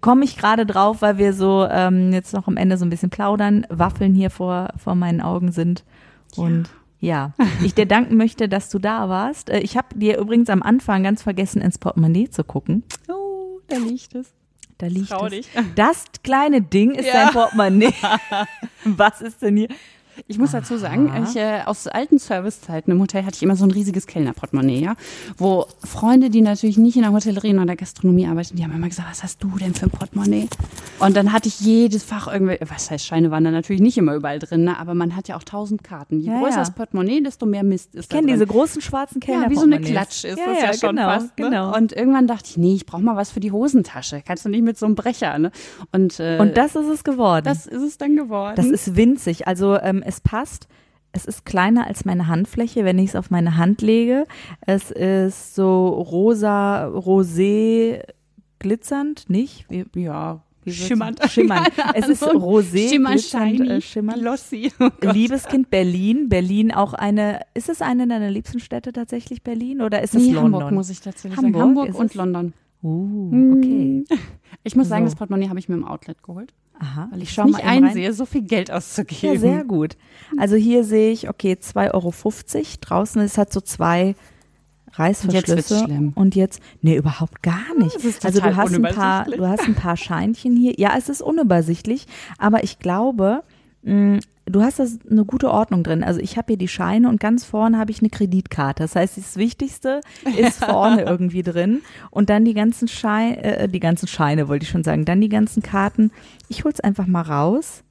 [0.00, 3.10] komme ich gerade drauf, weil wir so ähm, jetzt noch am Ende so ein bisschen
[3.10, 5.84] plaudern, Waffeln hier vor, vor meinen Augen sind.
[6.36, 6.70] Und ja.
[7.02, 7.32] Ja,
[7.64, 9.50] ich dir danken möchte, dass du da warst.
[9.50, 12.84] Äh, ich habe dir übrigens am Anfang ganz vergessen, ins Portemonnaie zu gucken.
[13.08, 14.32] Oh, da liegt es.
[14.78, 15.32] Da liegt Trau es.
[15.32, 15.48] Dich.
[15.74, 17.24] Das kleine Ding ist ja.
[17.24, 17.92] dein Portemonnaie.
[18.84, 19.68] Was ist denn hier?
[20.26, 23.64] Ich muss dazu sagen, ich, äh, aus alten Servicezeiten im Hotel hatte ich immer so
[23.64, 24.94] ein riesiges Kellnerportemonnaie, ja,
[25.36, 28.88] wo Freunde, die natürlich nicht in der Hotellerie oder der Gastronomie arbeiten, die haben immer
[28.88, 30.48] gesagt, was hast du denn für ein Portemonnaie?
[30.98, 34.14] Und dann hatte ich jedes Fach irgendwie, was heißt, Scheine waren da natürlich nicht immer
[34.14, 34.78] überall drin, ne?
[34.78, 36.20] aber man hat ja auch tausend Karten.
[36.20, 36.58] Je ja, größer ja.
[36.58, 39.44] das Portemonnaie, desto mehr Mist ist Ich kenne diese großen schwarzen Kellner.
[39.44, 41.38] Ja, wie so eine Klatsch ist ja, das ja, ja schon genau, fast.
[41.38, 41.44] Ne?
[41.44, 41.76] Genau.
[41.76, 44.22] Und irgendwann dachte ich, nee, ich brauche mal was für die Hosentasche.
[44.24, 45.50] Kannst du nicht mit so einem Brecher, ne?
[45.92, 47.44] Und, äh, Und das ist es geworden.
[47.44, 48.54] Das ist es dann geworden.
[48.56, 49.46] Das ist winzig.
[49.46, 50.68] Also ähm, es passt
[51.12, 54.26] es ist kleiner als meine Handfläche, wenn ich es auf meine Hand lege.
[54.60, 58.02] Es ist so rosa, rosé,
[58.60, 59.66] glitzernd, nicht?
[59.96, 61.20] Ja, Schimmernd.
[61.30, 61.70] Schimmernd.
[61.94, 64.20] Es ist rosé, Schimmer, äh, schimmernd.
[64.20, 64.70] glossy.
[64.78, 65.14] Oh Gott.
[65.14, 66.28] Liebes Kind Berlin.
[66.28, 70.32] Berlin auch eine, ist es eine deiner liebsten Städte tatsächlich Berlin oder ist es Nee,
[70.32, 70.54] London?
[70.54, 71.78] Hamburg muss ich tatsächlich Hamburg sagen.
[71.78, 72.14] Hamburg und es?
[72.14, 72.52] London.
[72.82, 74.04] Uh, okay.
[74.62, 75.10] Ich muss sagen, So.
[75.10, 77.08] das Portemonnaie habe ich mir im Outlet geholt, Aha.
[77.10, 77.84] weil ich, nicht mal eben rein.
[77.84, 79.34] einsehe, so viel Geld auszugeben.
[79.34, 79.96] Ja, sehr gut.
[80.38, 82.12] Also hier sehe ich, okay, 2,50 Euro.
[82.80, 84.14] Draußen ist hat so zwei
[84.92, 85.54] Reißverschlüsse.
[85.54, 86.12] Jetzt wird's schlimm.
[86.14, 87.94] Und jetzt, nee, überhaupt gar nicht.
[87.94, 90.74] Das ist also du hast ein paar, du hast ein paar Scheinchen hier.
[90.78, 92.06] Ja, es ist unübersichtlich,
[92.38, 93.42] aber ich glaube,
[93.82, 96.02] du hast das eine gute Ordnung drin.
[96.04, 98.82] Also ich habe hier die Scheine und ganz vorne habe ich eine Kreditkarte.
[98.82, 100.00] Das heißt, das Wichtigste
[100.36, 101.80] ist vorne irgendwie drin
[102.10, 105.28] und dann die ganzen Scheine, äh, die ganzen Scheine wollte ich schon sagen, dann die
[105.30, 106.10] ganzen Karten.
[106.48, 107.82] Ich hol's einfach mal raus.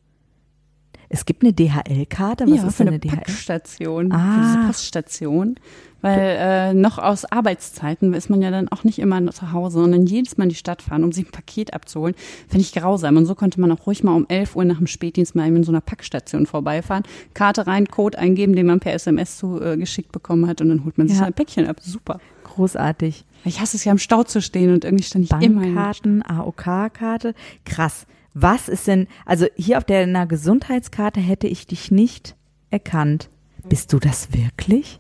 [1.12, 2.46] Es gibt eine DHL-Karte.
[2.46, 3.18] Was ja, ist für denn eine eine DHL?
[3.18, 4.36] Packstation, Ah.
[4.36, 5.56] für diese Poststation.
[6.02, 10.06] Weil äh, noch aus Arbeitszeiten ist man ja dann auch nicht immer zu Hause, sondern
[10.06, 12.16] jedes Mal in die Stadt fahren, um sich ein Paket abzuholen.
[12.48, 13.18] Finde ich grausam.
[13.18, 15.58] Und so konnte man auch ruhig mal um 11 Uhr nach dem Spätdienst mal eben
[15.58, 19.76] in so einer Packstation vorbeifahren, Karte rein, Code eingeben, den man per SMS zu, äh,
[19.78, 21.26] geschickt bekommen hat und dann holt man sich Ja.
[21.26, 21.78] ein Päckchen ab.
[21.82, 22.20] Super.
[22.44, 23.26] Großartig.
[23.46, 27.34] Ich hasse es ja im Stau zu stehen und irgendwie stand ich immer Bankkarten, AOK-Karte.
[27.66, 28.06] Krass.
[28.34, 32.36] Was ist denn, also hier auf der Gesundheitskarte hätte ich dich nicht
[32.70, 33.30] erkannt.
[33.68, 35.00] Bist du das wirklich?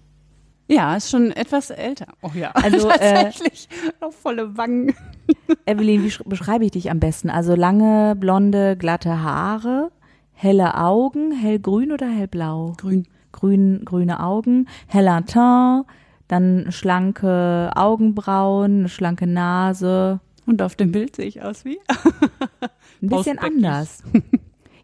[0.69, 2.05] Ja, ist schon etwas älter.
[2.21, 3.67] Oh ja, Also, äh, tatsächlich.
[4.01, 4.93] Auch volle Wangen.
[5.65, 7.29] Evelyn, wie sch- beschreibe ich dich am besten?
[7.31, 9.91] Also lange, blonde, glatte Haare,
[10.33, 12.73] helle Augen, hellgrün oder hellblau?
[12.77, 13.07] Grün.
[13.31, 15.85] Grün, grüne Augen, heller Teint,
[16.27, 21.79] dann schlanke Augenbrauen, eine schlanke Nase, Und auf dem Bild sehe ich aus wie?
[23.01, 24.03] ein bisschen anders.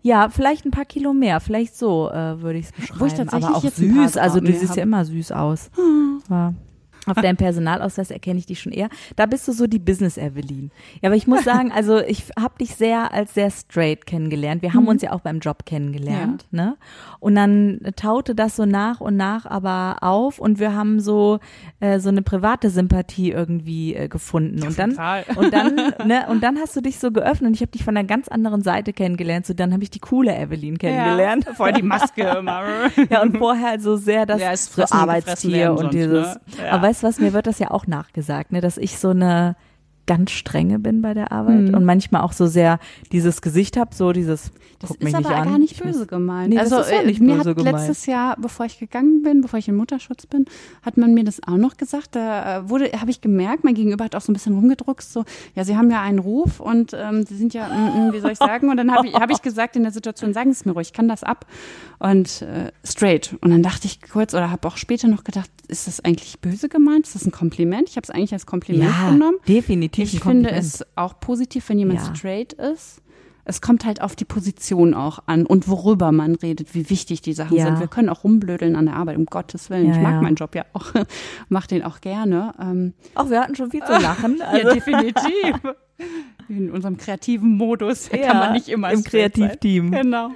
[0.05, 2.99] Ja, vielleicht ein paar Kilo mehr, vielleicht so äh, würde ich es beschreiben.
[2.99, 5.71] Wo ich tatsächlich Aber auch jetzt süß, also du siehst ja immer süß aus.
[6.29, 6.53] Ja.
[7.05, 8.89] Auf deinem Personalausweis erkenne ich dich schon eher.
[9.15, 10.71] Da bist du so die Business Evelyn.
[11.01, 14.61] Ja, aber ich muss sagen, also ich habe dich sehr als sehr straight kennengelernt.
[14.61, 16.77] Wir haben uns ja auch beim Job kennengelernt, ne?
[17.19, 21.39] Und dann taute das so nach und nach aber auf und wir haben so
[21.79, 25.23] äh, so eine private Sympathie irgendwie äh, gefunden und dann Total.
[25.35, 25.75] und dann
[26.05, 28.27] ne und dann hast du dich so geöffnet und ich habe dich von einer ganz
[28.27, 29.45] anderen Seite kennengelernt.
[29.45, 31.45] So dann habe ich die coole Evelyn kennengelernt.
[31.45, 32.63] Ja, voll die Maske immer.
[33.09, 36.35] Ja, und vorher so sehr das Ja, so Arbeitstier und sonst, dieses.
[36.35, 36.41] ne?
[36.63, 36.71] Ja.
[36.95, 39.57] Weißt was, mir wird das ja auch nachgesagt, ne, dass ich so eine
[40.07, 42.79] ganz strenge bin bei der Arbeit und manchmal auch so sehr
[43.11, 45.47] dieses Gesicht hab, so dieses Das guck mich ist nicht aber an.
[45.49, 46.49] gar nicht Ich muss- böse gemeint.
[46.49, 47.75] Nee, das also ist ja äh, nicht mir böse hat gemeint.
[47.77, 50.45] letztes Jahr, bevor ich gegangen bin, bevor ich in Mutterschutz bin,
[50.83, 52.15] hat man mir das auch noch gesagt.
[52.15, 55.25] Da äh, wurde, habe ich gemerkt, mein Gegenüber hat auch so ein bisschen rumgedruckst, so,
[55.55, 58.31] ja, Sie haben ja einen Ruf und ähm, Sie sind ja, mm, mm, wie soll
[58.31, 58.69] ich sagen?
[58.69, 60.87] Und dann habe ich, hab ich gesagt in der Situation, sagen Sie es mir ruhig,
[60.89, 61.45] ich kann das ab.
[61.97, 63.35] Und äh, straight.
[63.41, 66.69] Und dann dachte ich kurz oder habe auch später noch gedacht, ist das eigentlich böse
[66.69, 67.07] gemeint?
[67.07, 67.89] Ist das ein Kompliment?
[67.89, 69.37] Ich habe es eigentlich als Kompliment ja, genommen.
[69.47, 70.57] definitiv Ich ein finde Kompliment.
[70.65, 72.15] es auch positiv, wenn jemand Ja.
[72.15, 73.01] straight ist.
[73.47, 77.33] Es kommt halt auf die Position auch an und worüber man redet, wie wichtig die
[77.33, 77.65] Sachen Ja.
[77.65, 77.79] sind.
[77.79, 79.85] Wir können auch rumblödeln an der Arbeit, um Gottes Willen.
[79.87, 80.91] Ja, ich mag meinen Job ja auch,
[81.49, 82.53] mach den auch gerne.
[82.59, 84.41] Ähm, Auch wir hatten schon viel zu lachen.
[84.45, 85.55] Also, ja, definitiv.
[86.49, 89.03] In unserem kreativen Modus kann man nicht immer im.
[89.03, 89.91] Kreativteam.
[89.91, 90.29] Genau.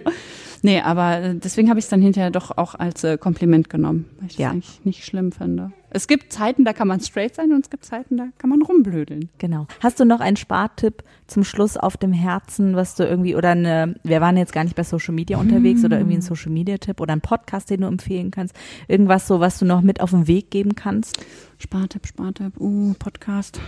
[0.62, 4.06] Nee, aber äh, deswegen habe ich es dann hinterher doch auch als äh, Kompliment genommen,
[4.18, 4.52] weil ich das Ja.
[4.52, 5.72] eigentlich nicht schlimm finde.
[5.92, 8.62] Es gibt Zeiten, da kann man straight sein und es gibt Zeiten, da kann man
[8.62, 9.30] rumblödeln.
[9.40, 9.66] Genau.
[9.80, 13.96] Hast du noch einen Spartipp zum Schluss auf dem Herzen, was du irgendwie oder eine,
[14.04, 17.02] wir waren jetzt gar nicht bei Social Media unterwegs oder irgendwie ein Social Media Tipp
[17.02, 18.56] oder ein Podcast, den du empfehlen kannst,
[18.88, 21.26] irgendwas so, was du noch mit auf den Weg geben kannst?
[21.58, 23.60] Spartipp, Spartipp, uh, Podcast.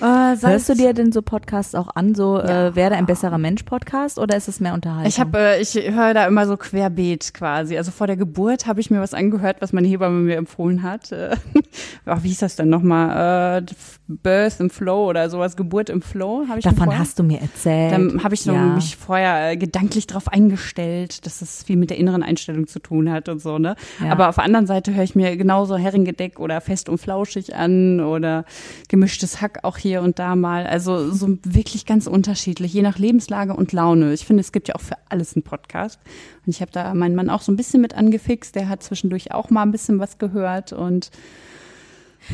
[0.00, 2.68] Hörst du dir denn so Podcasts auch an, so Ja.
[2.68, 5.08] äh, werde ein besserer Mensch Podcast oder ist es mehr Unterhaltung?
[5.08, 7.76] Ich habe, äh, ich höre da immer so querbeet quasi.
[7.76, 11.10] Also vor der Geburt habe ich mir was angehört, was meine Hebamme mir empfohlen hat.
[11.12, 11.36] Äh,
[12.06, 13.62] ach, wie hieß das denn nochmal?
[13.62, 13.66] Äh,
[14.10, 17.40] Birth im Flow oder sowas, Geburt im Flow habe ich Davon vorher- hast du mir
[17.40, 17.92] erzählt.
[17.92, 18.62] Dann habe ich so ja.
[18.62, 23.10] mich vorher äh, gedanklich darauf eingestellt, dass es viel mit der inneren Einstellung zu tun
[23.10, 23.74] hat und so, ne?
[24.02, 24.12] Ja.
[24.12, 28.00] Aber auf der anderen Seite höre ich mir genauso Heringedeck oder Fest und Flauschig an
[28.00, 28.44] oder
[28.88, 30.66] gemischtes Hack auch hier und da mal.
[30.66, 34.12] Also so wirklich ganz unterschiedlich, je nach Lebenslage und Laune.
[34.12, 35.98] Ich finde, es gibt ja auch für alles einen Podcast.
[36.44, 38.54] Und ich habe da meinen Mann auch so ein bisschen mit angefixt.
[38.54, 41.10] Der hat zwischendurch auch mal ein bisschen was gehört und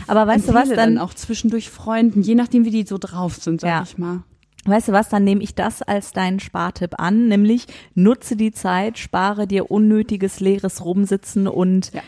[0.09, 3.37] Aber weißt du was, empfehle dann, auch zwischendurch Freunden, je nachdem, wie die so drauf
[3.37, 3.83] sind, sag Ja.
[3.85, 4.23] ich mal.
[4.67, 8.99] weißt du was, dann nehme ich das als deinen Spartipp an, nämlich nutze die Zeit,
[8.99, 12.01] spare dir unnötiges leeres Rumsitzen und Ja.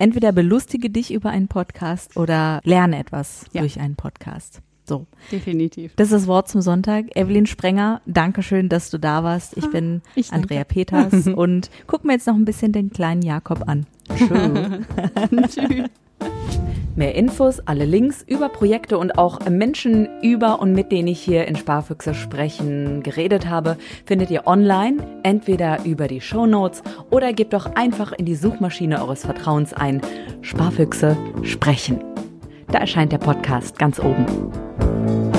[0.00, 3.60] entweder belustige dich über einen Podcast oder lerne etwas Ja.
[3.60, 4.60] durch einen Podcast.
[4.84, 5.06] So.
[5.30, 5.94] Definitiv.
[5.96, 7.16] Das ist das Wort zum Sonntag.
[7.16, 9.56] Evelyn Sprenger, danke schön, dass du da warst.
[9.56, 10.32] Ich bin ich.
[10.32, 13.86] Andrea Peters und guck mir jetzt noch ein bisschen den kleinen Jakob an.
[14.16, 14.84] Schön.
[15.48, 15.88] Tschüss.
[16.94, 21.46] Mehr Infos, alle Links über Projekte und auch Menschen über und mit denen ich hier
[21.46, 27.54] in Sparfüchse sprechen geredet habe, findet ihr online, entweder über die Show Notes oder gebt
[27.54, 30.02] doch einfach in die Suchmaschine eures Vertrauens ein
[30.42, 32.04] Sparfüchse sprechen.
[32.68, 34.26] Da erscheint der Podcast ganz oben.
[34.92, 35.31] Bye.